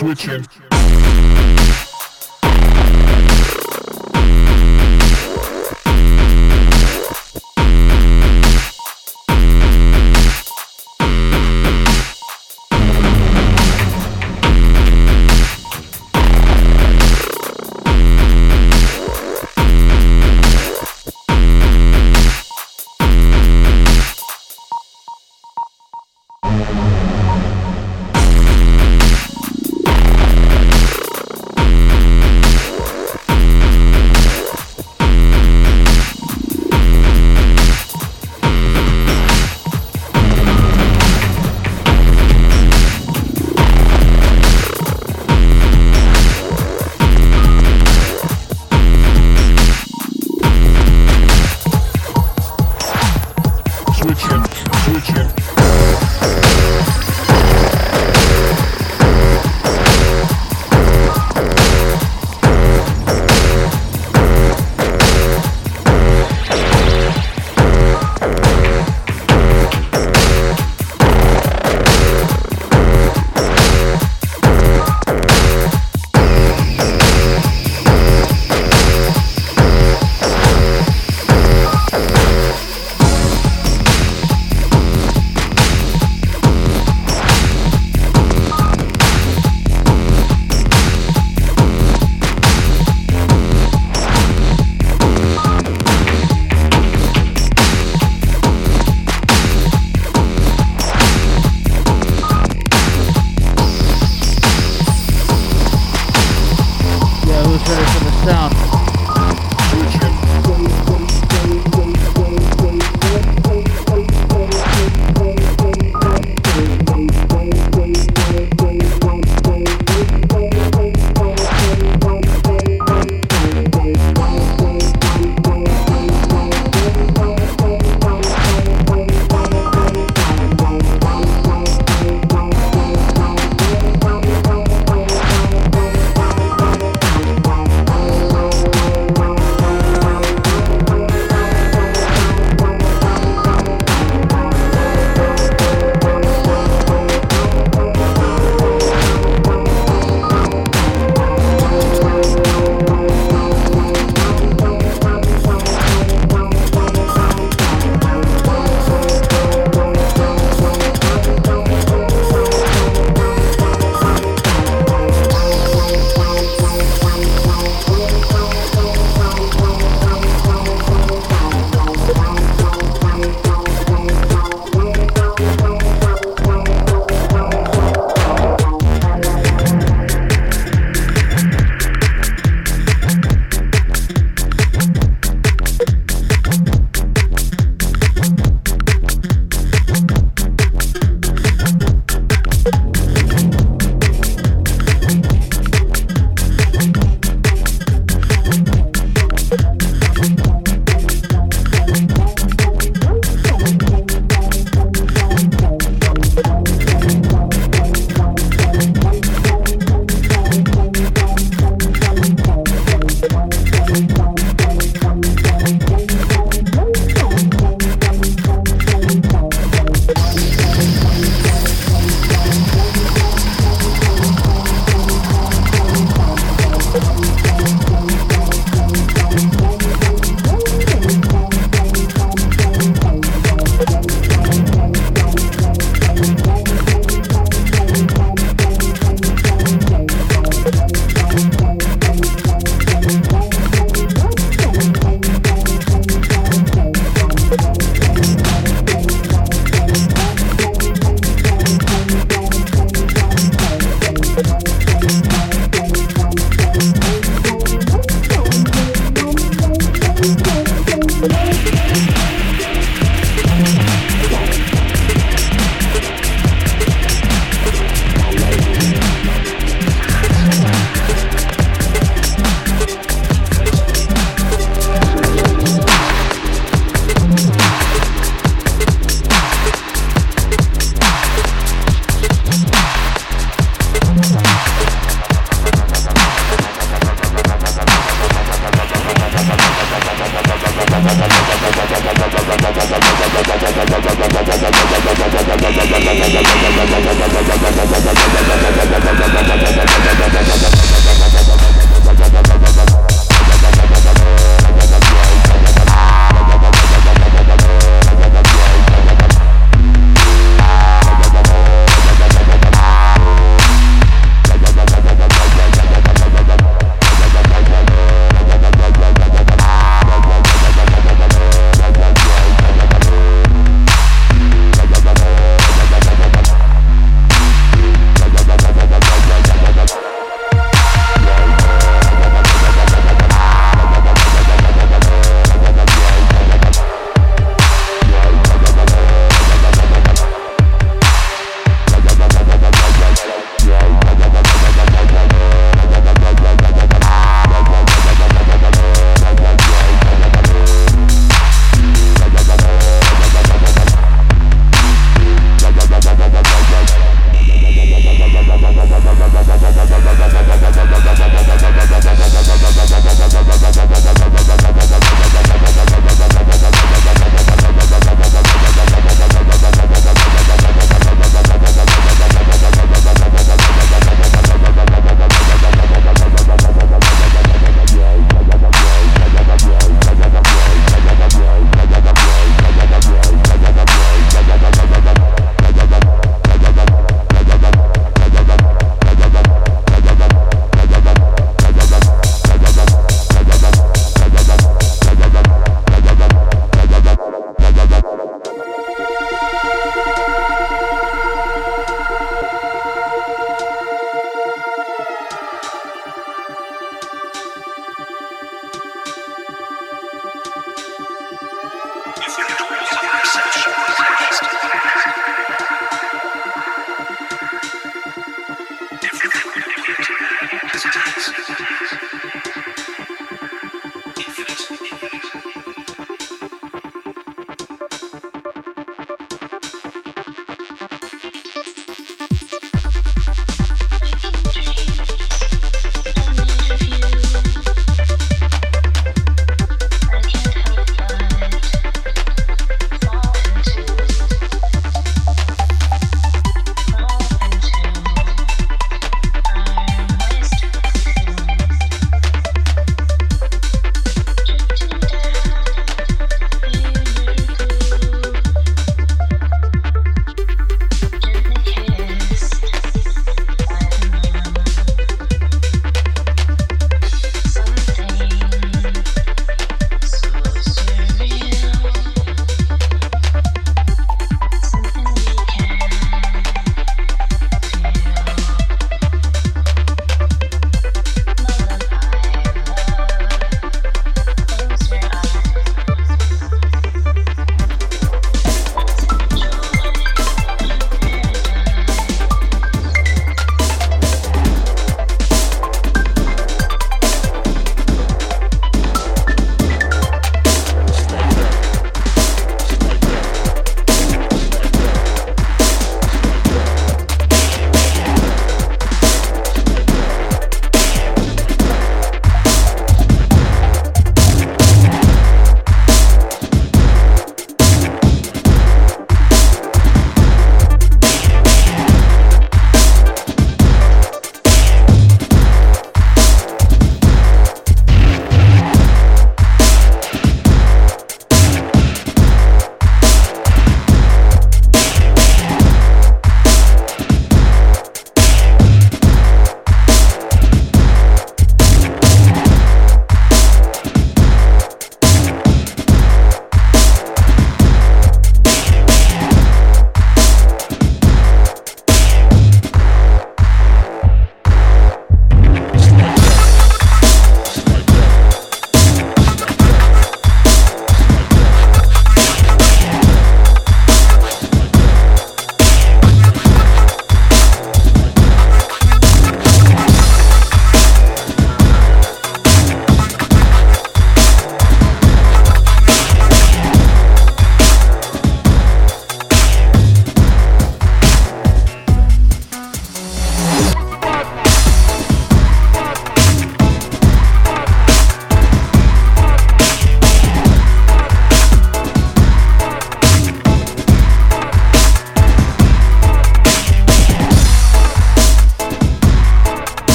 Switching. 0.00 0.69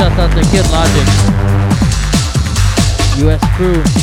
Shout 0.00 0.18
out 0.18 0.30
to 0.34 0.42
Kid 0.50 0.66
Logic. 0.70 1.06
US 3.22 3.44
crew. 3.54 3.99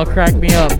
Y'all 0.00 0.10
crack 0.10 0.34
me 0.34 0.48
up. 0.54 0.79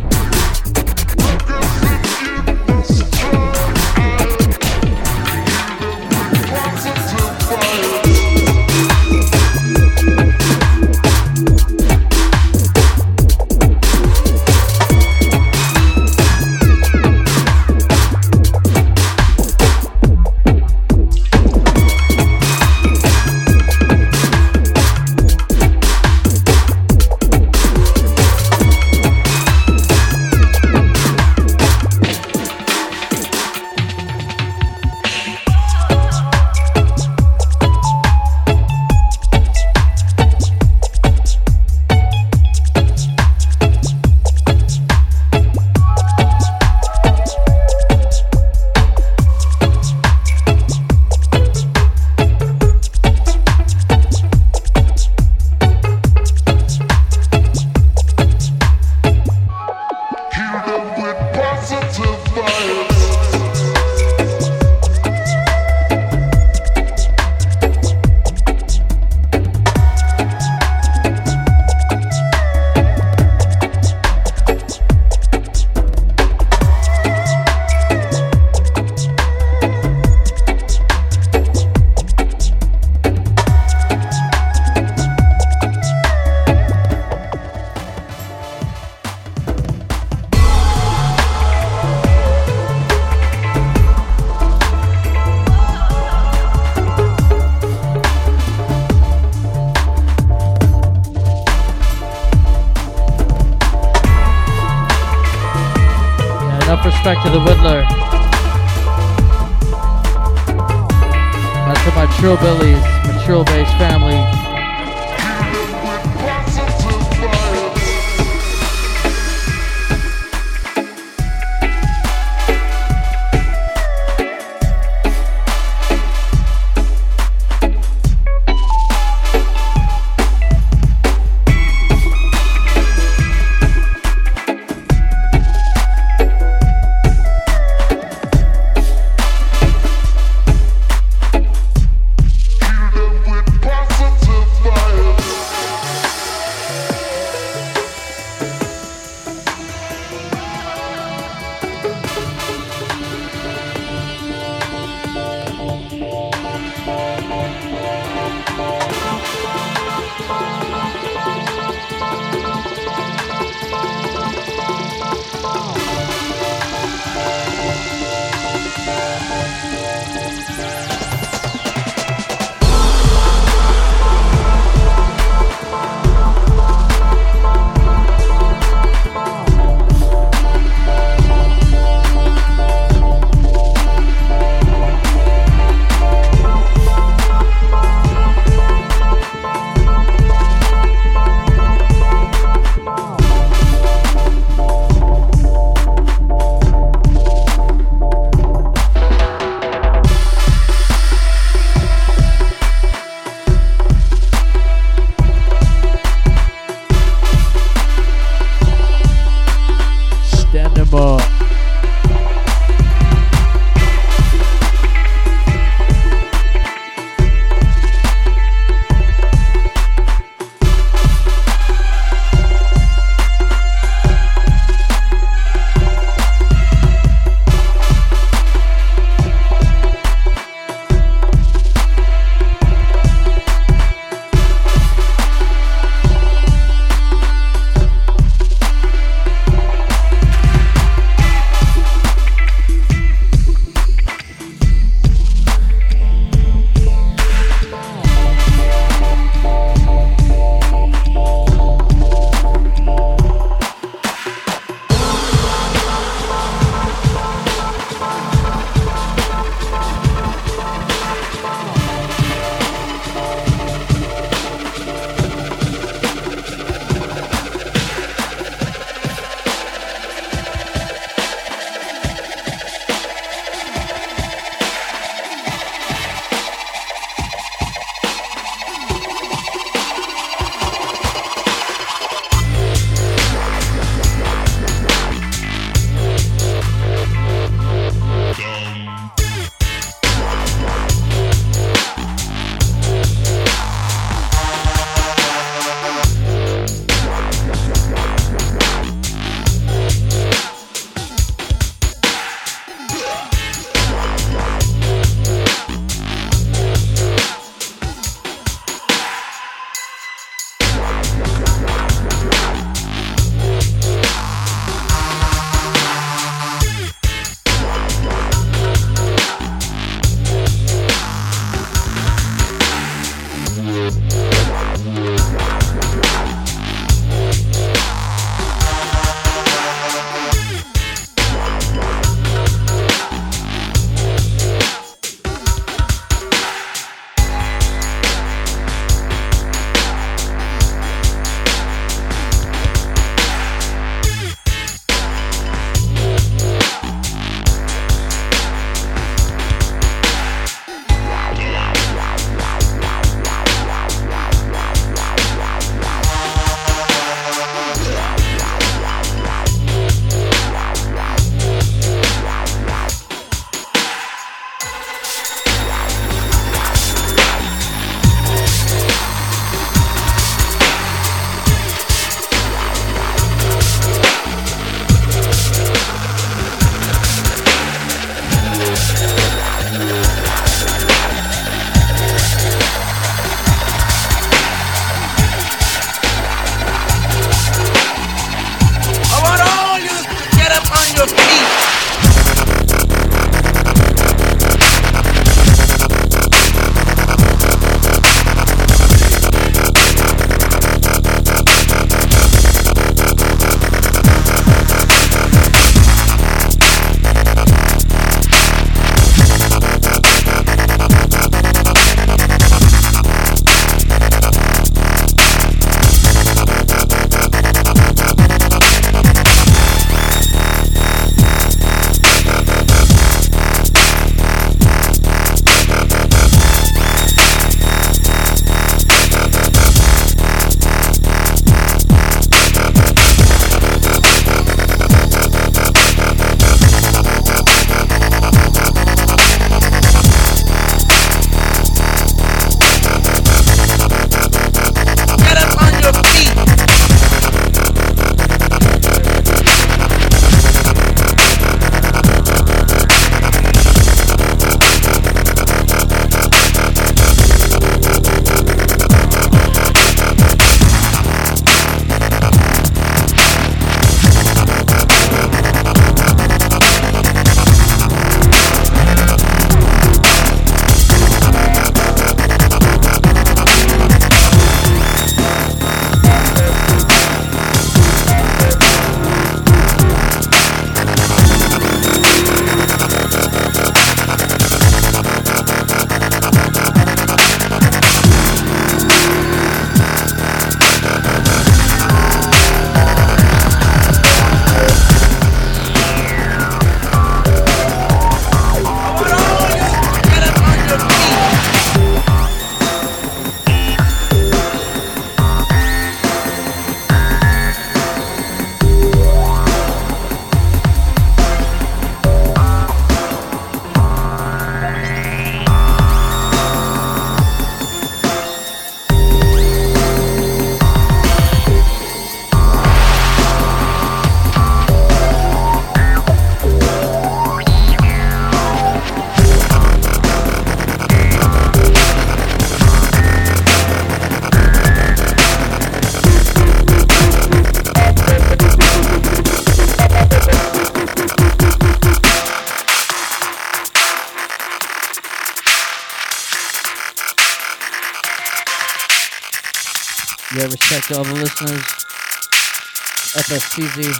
FSCZ 553.60 553.99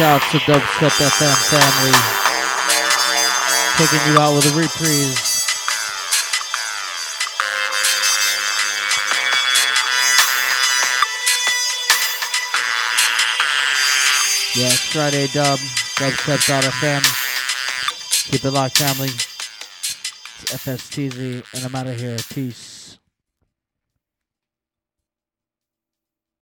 shouts 0.00 0.30
to 0.30 0.38
Dubstep 0.38 0.96
FM 0.96 1.36
family. 1.50 1.92
Taking 3.76 4.00
you 4.10 4.18
out 4.18 4.34
with 4.34 4.46
a 4.46 4.56
reprise. 4.56 5.44
Yeah, 14.56 14.68
it's 14.68 14.88
Friday 14.88 15.26
dub. 15.34 15.58
Dubstep.fm. 15.98 17.02
Keep 18.30 18.42
it 18.42 18.50
locked, 18.50 18.78
family. 18.78 19.08
It's 19.08 20.64
FSTZ, 20.64 21.44
and 21.52 21.64
I'm 21.66 21.74
out 21.74 21.88
of 21.88 22.00
here. 22.00 22.16
Peace. 22.30 22.69